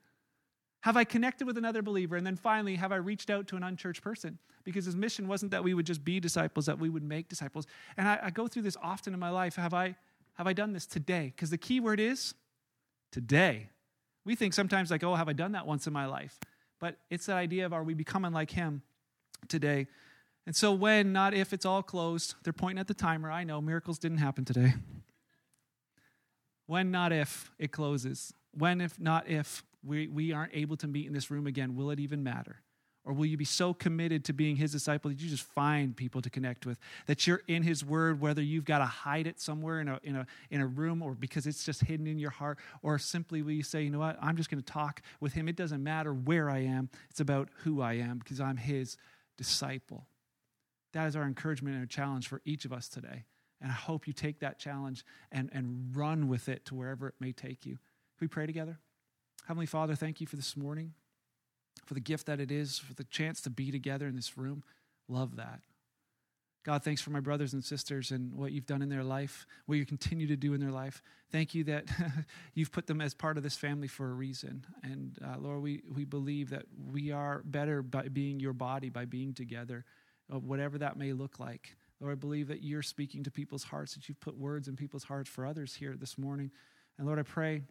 Have 0.81 0.96
I 0.96 1.05
connected 1.05 1.46
with 1.46 1.59
another 1.59 1.83
believer? 1.83 2.16
And 2.16 2.27
then 2.27 2.37
finally, 2.37 2.77
have 2.77 2.92
I 2.92 2.96
reached 2.96 3.29
out 3.29 3.49
to 3.49 3.57
an 3.57 3.62
unchurched 3.62 4.03
person? 4.03 4.38
Because 4.64 4.85
his 4.85 4.96
mission 4.96 5.29
wasn't 5.29 5.51
that 5.51 5.64
we 5.64 5.75
would 5.75 5.87
just 5.87 6.05
be 6.05 6.20
disciples, 6.20 6.66
that 6.66 6.79
we 6.79 6.88
would 6.88 7.03
make 7.03 7.29
disciples. 7.29 7.66
And 7.96 8.09
I, 8.09 8.18
I 8.22 8.31
go 8.31 8.46
through 8.46 8.62
this 8.62 8.77
often 8.83 9.12
in 9.12 9.20
my 9.20 9.31
life. 9.31 9.57
Have 9.57 9.75
I, 9.75 9.96
have 10.35 10.46
I 10.46 10.53
done 10.53 10.72
this 10.72 10.87
today? 10.87 11.33
Because 11.35 11.51
the 11.51 11.59
key 11.59 11.81
word 11.81 12.01
is 12.01 12.35
today. 13.12 13.70
We 14.25 14.35
think 14.35 14.55
sometimes, 14.55 14.90
like, 14.90 15.05
oh, 15.05 15.14
have 15.14 15.29
I 15.29 15.33
done 15.33 15.53
that 15.53 15.66
once 15.66 15.87
in 15.87 15.92
my 15.92 16.07
life? 16.07 16.38
But 16.79 16.96
it's 17.11 17.27
that 17.27 17.37
idea 17.37 17.66
of 17.66 17.72
are 17.72 17.85
we 17.85 17.94
becoming 17.94 18.33
like 18.33 18.51
him 18.51 18.83
today? 19.49 19.87
And 20.46 20.54
so, 20.54 20.72
when, 20.72 21.12
not 21.12 21.35
if, 21.35 21.52
it's 21.52 21.66
all 21.66 21.82
closed, 21.82 22.37
they're 22.44 22.52
pointing 22.52 22.78
at 22.78 22.87
the 22.87 22.94
timer. 22.94 23.30
I 23.30 23.42
know 23.42 23.61
miracles 23.61 23.98
didn't 23.98 24.18
happen 24.18 24.44
today. 24.44 24.74
When, 26.66 26.90
not 26.90 27.12
if, 27.12 27.50
it 27.59 27.72
closes. 27.72 28.32
When, 28.52 28.80
if 28.80 28.98
not 28.98 29.28
if, 29.28 29.64
we, 29.85 30.06
we 30.06 30.32
aren't 30.32 30.54
able 30.54 30.76
to 30.78 30.87
meet 30.87 31.06
in 31.06 31.12
this 31.12 31.30
room 31.30 31.46
again, 31.46 31.76
will 31.76 31.90
it 31.90 32.00
even 32.00 32.22
matter? 32.22 32.56
Or 33.04 33.12
will 33.12 33.26
you 33.26 33.37
be 33.37 33.44
so 33.44 33.72
committed 33.72 34.24
to 34.24 34.32
being 34.32 34.56
his 34.56 34.72
disciple 34.72 35.11
that 35.11 35.20
you 35.20 35.28
just 35.28 35.44
find 35.44 35.96
people 35.96 36.20
to 36.22 36.28
connect 36.28 36.66
with? 36.66 36.76
That 37.06 37.24
you're 37.24 37.42
in 37.46 37.62
his 37.62 37.85
word, 37.85 38.20
whether 38.20 38.42
you've 38.42 38.64
got 38.64 38.78
to 38.78 38.85
hide 38.85 39.28
it 39.28 39.40
somewhere 39.40 39.80
in 39.80 39.87
a, 39.87 40.00
in 40.02 40.16
a, 40.16 40.26
in 40.50 40.61
a 40.61 40.66
room 40.66 41.02
or 41.02 41.14
because 41.14 41.46
it's 41.46 41.64
just 41.64 41.82
hidden 41.85 42.09
in 42.09 42.18
your 42.18 42.30
heart, 42.30 42.59
or 42.82 42.98
simply 42.98 43.42
will 43.42 43.52
you 43.52 43.62
say, 43.62 43.82
you 43.82 43.90
know 43.90 44.00
what, 44.00 44.18
I'm 44.20 44.37
just 44.37 44.50
going 44.50 44.61
to 44.61 44.72
talk 44.72 45.02
with 45.20 45.35
him. 45.35 45.48
It 45.48 45.54
doesn't 45.54 45.85
matter 45.85 46.12
where 46.12 46.50
I 46.50 46.64
am, 46.64 46.90
it's 47.09 47.20
about 47.20 47.48
who 47.62 47.80
I 47.80 47.92
am 47.94 48.18
because 48.18 48.40
I'm 48.40 48.56
his 48.56 48.96
disciple. 49.37 50.09
That 50.96 51.09
is 51.09 51.14
our 51.14 51.24
encouragement 51.24 51.74
and 51.74 51.82
our 51.82 51.87
challenge 51.87 52.26
for 52.26 52.40
each 52.46 52.64
of 52.64 52.72
us 52.72 52.88
today. 52.88 53.26
And 53.61 53.70
I 53.70 53.74
hope 53.74 54.06
you 54.06 54.14
take 54.14 54.40
that 54.40 54.59
challenge 54.59 55.04
and, 55.30 55.50
and 55.52 55.94
run 55.94 56.26
with 56.26 56.48
it 56.48 56.64
to 56.66 56.74
wherever 56.74 57.06
it 57.06 57.16
may 57.20 57.32
take 57.32 57.66
you. 57.66 57.72
Can 57.72 58.22
we 58.22 58.28
pray 58.28 58.46
together? 58.46 58.78
Heavenly 59.46 59.66
Father, 59.66 59.94
thank 59.94 60.22
you 60.22 60.26
for 60.26 60.37
this 60.37 60.56
morning 60.56 60.94
for 61.85 61.92
the 61.92 62.00
gift 62.00 62.24
that 62.26 62.40
it 62.40 62.50
is, 62.50 62.78
for 62.78 62.94
the 62.94 63.04
chance 63.04 63.42
to 63.42 63.50
be 63.50 63.70
together 63.70 64.06
in 64.06 64.16
this 64.16 64.38
room. 64.38 64.64
Love 65.06 65.37
that. 65.37 65.61
God, 66.64 66.82
thanks 66.82 67.02
for 67.02 67.11
my 67.11 67.20
brothers 67.20 67.52
and 67.52 67.62
sisters 67.62 68.11
and 68.11 68.32
what 68.32 68.52
you've 68.52 68.64
done 68.64 68.80
in 68.80 68.88
their 68.88 69.04
life, 69.04 69.46
what 69.66 69.76
you 69.76 69.85
continue 69.85 70.26
to 70.28 70.37
do 70.37 70.54
in 70.54 70.61
their 70.61 70.72
life. 70.72 71.02
Thank 71.30 71.54
you 71.54 71.62
that 71.64 71.85
you've 72.54 72.72
put 72.72 72.87
them 72.87 73.02
as 73.02 73.12
part 73.12 73.37
of 73.37 73.42
this 73.42 73.54
family 73.54 73.87
for 73.87 74.09
a 74.09 74.14
reason. 74.14 74.64
And 74.82 75.18
uh, 75.22 75.37
Lord, 75.38 75.61
we, 75.61 75.82
we 75.94 76.06
believe 76.06 76.48
that 76.50 76.64
we 76.90 77.12
are 77.12 77.42
better 77.44 77.82
by 77.82 78.09
being 78.09 78.40
your 78.40 78.54
body, 78.54 78.88
by 78.88 79.04
being 79.04 79.35
together, 79.35 79.85
whatever 80.28 80.78
that 80.78 80.96
may 80.96 81.12
look 81.12 81.38
like. 81.38 81.76
Lord, 82.00 82.12
I 82.12 82.16
believe 82.16 82.48
that 82.48 82.62
you're 82.62 82.82
speaking 82.82 83.22
to 83.24 83.30
people's 83.30 83.64
hearts, 83.64 83.94
that 83.94 84.08
you've 84.08 84.20
put 84.20 84.36
words 84.36 84.68
in 84.68 84.76
people's 84.76 85.04
hearts 85.04 85.30
for 85.30 85.46
others 85.46 85.74
here 85.74 85.96
this 85.96 86.18
morning. 86.18 86.50
And 86.98 87.06
Lord, 87.06 87.18
I 87.18 87.22
pray 87.22 87.62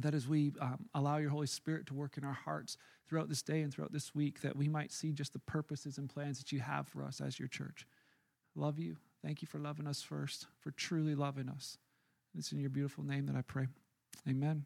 that 0.00 0.14
as 0.14 0.26
we 0.26 0.52
um, 0.60 0.86
allow 0.94 1.18
your 1.18 1.30
Holy 1.30 1.46
Spirit 1.46 1.86
to 1.86 1.94
work 1.94 2.16
in 2.16 2.24
our 2.24 2.32
hearts 2.32 2.78
throughout 3.06 3.28
this 3.28 3.42
day 3.42 3.60
and 3.60 3.72
throughout 3.72 3.92
this 3.92 4.14
week, 4.14 4.40
that 4.40 4.56
we 4.56 4.68
might 4.68 4.90
see 4.90 5.12
just 5.12 5.34
the 5.34 5.38
purposes 5.40 5.98
and 5.98 6.08
plans 6.08 6.38
that 6.38 6.50
you 6.50 6.60
have 6.60 6.88
for 6.88 7.04
us 7.04 7.20
as 7.20 7.38
your 7.38 7.48
church. 7.48 7.86
Love 8.54 8.78
you. 8.78 8.96
Thank 9.22 9.42
you 9.42 9.48
for 9.48 9.58
loving 9.58 9.86
us 9.86 10.02
first, 10.02 10.46
for 10.60 10.70
truly 10.70 11.14
loving 11.14 11.48
us. 11.48 11.78
It's 12.36 12.52
in 12.52 12.58
your 12.58 12.70
beautiful 12.70 13.04
name 13.04 13.26
that 13.26 13.36
I 13.36 13.42
pray. 13.42 13.68
Amen. 14.28 14.64